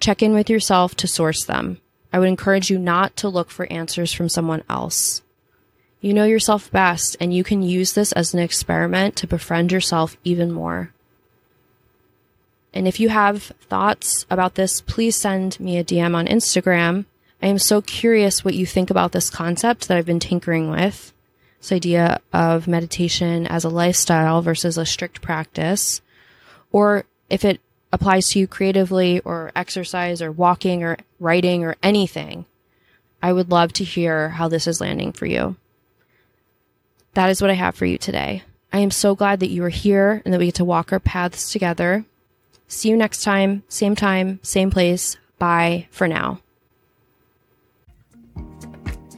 Check 0.00 0.22
in 0.22 0.34
with 0.34 0.50
yourself 0.50 0.94
to 0.96 1.06
source 1.06 1.44
them. 1.44 1.80
I 2.12 2.18
would 2.18 2.28
encourage 2.28 2.70
you 2.70 2.78
not 2.78 3.16
to 3.18 3.28
look 3.28 3.50
for 3.50 3.70
answers 3.72 4.12
from 4.12 4.28
someone 4.28 4.64
else. 4.68 5.22
You 6.00 6.12
know 6.12 6.24
yourself 6.24 6.70
best, 6.70 7.16
and 7.20 7.32
you 7.32 7.44
can 7.44 7.62
use 7.62 7.92
this 7.92 8.12
as 8.12 8.34
an 8.34 8.40
experiment 8.40 9.16
to 9.16 9.26
befriend 9.26 9.72
yourself 9.72 10.16
even 10.24 10.52
more. 10.52 10.92
And 12.74 12.88
if 12.88 13.00
you 13.00 13.08
have 13.08 13.44
thoughts 13.68 14.26
about 14.28 14.56
this, 14.56 14.80
please 14.80 15.16
send 15.16 15.58
me 15.60 15.78
a 15.78 15.84
DM 15.84 16.14
on 16.14 16.26
Instagram. 16.26 17.06
I 17.44 17.48
am 17.48 17.58
so 17.58 17.80
curious 17.80 18.44
what 18.44 18.54
you 18.54 18.66
think 18.66 18.90
about 18.90 19.12
this 19.12 19.30
concept 19.30 19.86
that 19.86 19.96
I've 19.96 20.06
been 20.06 20.18
tinkering 20.18 20.70
with. 20.70 21.12
This 21.60 21.70
idea 21.70 22.20
of 22.32 22.66
meditation 22.66 23.46
as 23.46 23.62
a 23.62 23.68
lifestyle 23.68 24.42
versus 24.42 24.76
a 24.76 24.84
strict 24.84 25.22
practice. 25.22 26.00
Or 26.72 27.04
if 27.30 27.44
it 27.44 27.60
applies 27.92 28.28
to 28.30 28.40
you 28.40 28.48
creatively 28.48 29.20
or 29.20 29.52
exercise 29.54 30.20
or 30.20 30.32
walking 30.32 30.82
or 30.82 30.96
writing 31.20 31.62
or 31.62 31.76
anything. 31.82 32.46
I 33.22 33.32
would 33.32 33.50
love 33.50 33.72
to 33.74 33.84
hear 33.84 34.30
how 34.30 34.48
this 34.48 34.66
is 34.66 34.80
landing 34.80 35.12
for 35.12 35.26
you 35.26 35.56
that 37.14 37.30
is 37.30 37.40
what 37.40 37.50
I 37.50 37.54
have 37.54 37.74
for 37.74 37.86
you 37.86 37.96
today. 37.96 38.42
I 38.72 38.80
am 38.80 38.90
so 38.90 39.14
glad 39.14 39.40
that 39.40 39.50
you 39.50 39.64
are 39.64 39.70
here 39.70 40.20
and 40.24 40.34
that 40.34 40.38
we 40.38 40.46
get 40.46 40.56
to 40.56 40.64
walk 40.64 40.92
our 40.92 41.00
paths 41.00 41.50
together. 41.50 42.04
See 42.66 42.90
you 42.90 42.96
next 42.96 43.22
time, 43.22 43.62
same 43.68 43.94
time, 43.94 44.40
same 44.42 44.70
place. 44.70 45.16
Bye 45.38 45.86
for 45.90 46.08
now. 46.08 46.40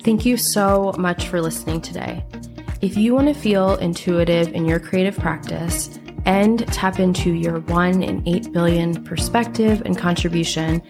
Thank 0.07 0.25
you 0.25 0.37
so 0.37 0.95
much 0.97 1.27
for 1.27 1.43
listening 1.43 1.81
today. 1.81 2.25
If 2.81 2.97
you 2.97 3.13
want 3.13 3.27
to 3.27 3.35
feel 3.35 3.75
intuitive 3.75 4.55
in 4.55 4.65
your 4.65 4.79
creative 4.79 5.19
practice 5.19 5.99
and 6.25 6.65
tap 6.73 7.01
into 7.01 7.33
your 7.33 7.59
1 7.59 8.05
in 8.05 8.23
8 8.25 8.53
billion 8.53 9.03
perspective 9.03 9.83
and 9.85 9.99
contribution, 9.99 10.81